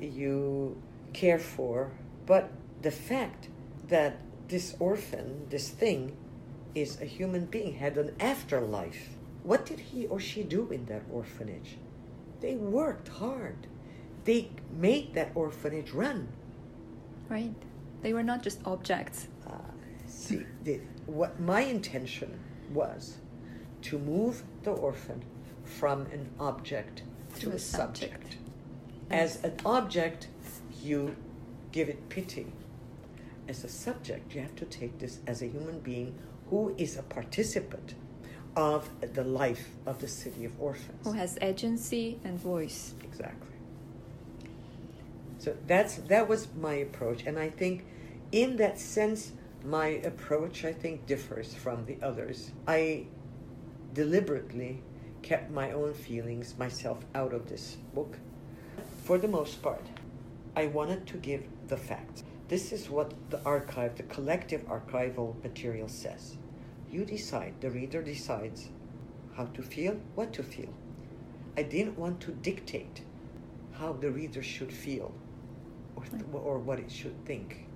you 0.01 0.77
care 1.13 1.39
for, 1.39 1.93
but 2.27 2.51
the 2.83 2.91
fact 2.91 3.47
that 3.87 4.19
this 4.49 4.75
orphan, 4.81 5.47
this 5.49 5.69
thing, 5.69 6.17
is 6.75 7.01
a 7.01 7.05
human 7.05 7.47
being, 7.47 7.75
had 7.75 7.97
an 7.97 8.17
afterlife. 8.19 9.11
What 9.45 9.65
did 9.65 9.79
he 9.79 10.07
or 10.07 10.19
she 10.19 10.43
do 10.43 10.69
in 10.73 10.87
that 10.87 11.03
orphanage? 11.13 11.77
They 12.41 12.57
worked 12.57 13.07
hard. 13.07 13.69
They 14.25 14.51
made 14.71 15.15
that 15.15 15.33
orphanage 15.35 15.91
run. 15.93 16.29
Right. 17.29 17.55
They 18.03 18.13
were 18.13 18.23
not 18.23 18.43
just 18.43 18.61
objects. 18.65 19.29
Uh, 19.47 19.53
see, 20.07 20.45
the, 20.65 20.81
what 21.07 21.41
my 21.41 21.61
intention 21.63 22.39
was 22.73 23.17
to 23.83 23.99
move 23.99 24.43
the 24.63 24.71
orphan 24.73 25.23
from 25.65 26.03
an 26.07 26.29
object 26.39 27.03
to, 27.37 27.41
To 27.41 27.51
a, 27.53 27.59
subject. 27.59 28.13
subject. 28.13 28.37
As 29.11 29.43
an 29.45 29.55
object, 29.65 30.29
you 30.83 31.17
give 31.73 31.89
it 31.89 32.09
pity. 32.09 32.47
As 33.49 33.65
a 33.65 33.69
subject, 33.69 34.35
you 34.35 34.41
have 34.41 34.55
to 34.57 34.65
take 34.67 34.99
this 34.99 35.19
as 35.27 35.43
a 35.43 35.47
human 35.47 35.81
being 35.81 36.15
who 36.51 36.75
is 36.79 36.97
a 36.97 37.03
participant 37.03 37.95
of 38.57 38.89
the 39.15 39.25
life 39.25 39.69
of 39.87 40.01
the 40.01 40.09
city 40.09 40.45
of 40.45 40.53
orphans. 40.61 40.99
Who 41.05 41.13
has 41.13 41.39
agency 41.41 42.19
and 42.25 42.39
voice. 42.39 42.95
Exactly. 43.03 43.49
So 45.43 45.57
that's 45.67 45.97
that 45.97 46.29
was 46.29 46.47
my 46.55 46.75
approach, 46.75 47.25
and 47.27 47.37
I 47.37 47.51
think, 47.51 47.85
in 48.31 48.59
that 48.59 48.79
sense, 48.79 49.33
my 49.65 49.89
approach 50.05 50.65
I 50.65 50.73
think 50.73 51.05
differs 51.05 51.53
from 51.53 51.85
the 51.85 51.97
others. 52.01 52.53
I 52.69 53.07
deliberately 53.93 54.85
kept 55.23 55.51
my 55.51 55.73
own 55.73 55.95
feelings 55.95 56.55
myself 56.57 57.05
out 57.13 57.33
of 57.33 57.49
this 57.49 57.77
book. 57.93 58.19
For 59.03 59.19
the 59.19 59.27
most 59.27 59.61
part, 59.63 59.85
I 60.55 60.67
wanted 60.67 61.09
to 61.09 61.17
give 61.17 61.43
the 61.67 61.77
facts. 61.77 62.23
This 62.47 62.71
is 62.71 62.89
what 62.89 63.13
the 63.31 63.43
archive, 63.43 63.97
the 63.97 64.05
collective 64.05 64.65
archival 64.69 65.43
material 65.43 65.89
says. 65.89 66.37
You 66.89 67.05
decide, 67.05 67.55
the 67.61 67.71
reader 67.73 68.01
decides 68.01 68.69
how 69.35 69.47
to 69.47 69.63
feel, 69.63 69.97
what 70.15 70.33
to 70.35 70.45
feel. 70.45 70.73
I 71.57 71.65
didn't 71.65 71.99
want 71.99 72.21
to 72.21 72.31
dictate 72.31 73.03
how 73.73 73.95
the 73.95 74.13
reader 74.13 74.45
should 74.45 74.73
feel 74.73 75.13
or, 75.97 76.05
th- 76.05 76.23
or 76.33 76.59
what 76.59 76.79
it 76.79 76.91
should 76.91 77.25
think. 77.25 77.67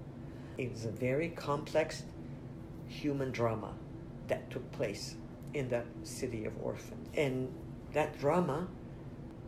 It 0.59 0.73
was 0.73 0.85
a 0.85 0.91
very 0.91 1.31
complex 1.31 2.03
human 2.89 3.31
drama 3.31 3.73
that 4.29 4.51
took 4.51 4.71
place 4.73 5.17
in 5.55 5.69
the 5.69 5.83
city 6.03 6.45
of 6.45 6.53
orphans. 6.62 7.09
And 7.14 7.53
that 7.93 8.19
drama 8.19 8.69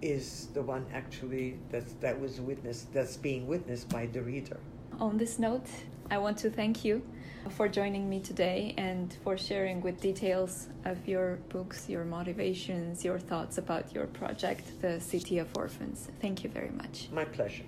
is 0.01 0.49
the 0.55 0.63
one 0.63 0.87
actually 0.93 1.59
that's, 1.71 1.93
that 1.95 2.19
was 2.19 2.41
witnessed, 2.41 2.93
that's 2.93 3.17
being 3.17 3.47
witnessed 3.47 3.89
by 3.89 4.07
the 4.07 4.23
reader. 4.23 4.59
On 5.01 5.17
this 5.17 5.39
note, 5.39 5.67
I 6.11 6.19
want 6.19 6.39
to 6.39 6.51
thank 6.51 6.85
you 6.85 7.03
for 7.51 7.69
joining 7.69 8.09
me 8.09 8.21
today 8.21 8.75
and 8.77 9.17
for 9.25 9.37
sharing 9.37 9.81
with 9.81 10.01
details 10.01 10.69
of 10.85 11.07
your 11.07 11.37
books, 11.49 11.89
your 11.89 12.05
motivations, 12.05 13.05
your 13.05 13.19
thoughts 13.19 13.59
about 13.59 13.95
your 13.95 14.07
project, 14.07 14.81
The 14.81 15.01
City 15.01 15.39
of 15.39 15.49
Orphans. 15.57 16.09
Thank 16.21 16.45
you 16.45 16.51
very 16.51 16.71
much. 16.71 17.09
My 17.13 17.25
pleasure. 17.25 17.65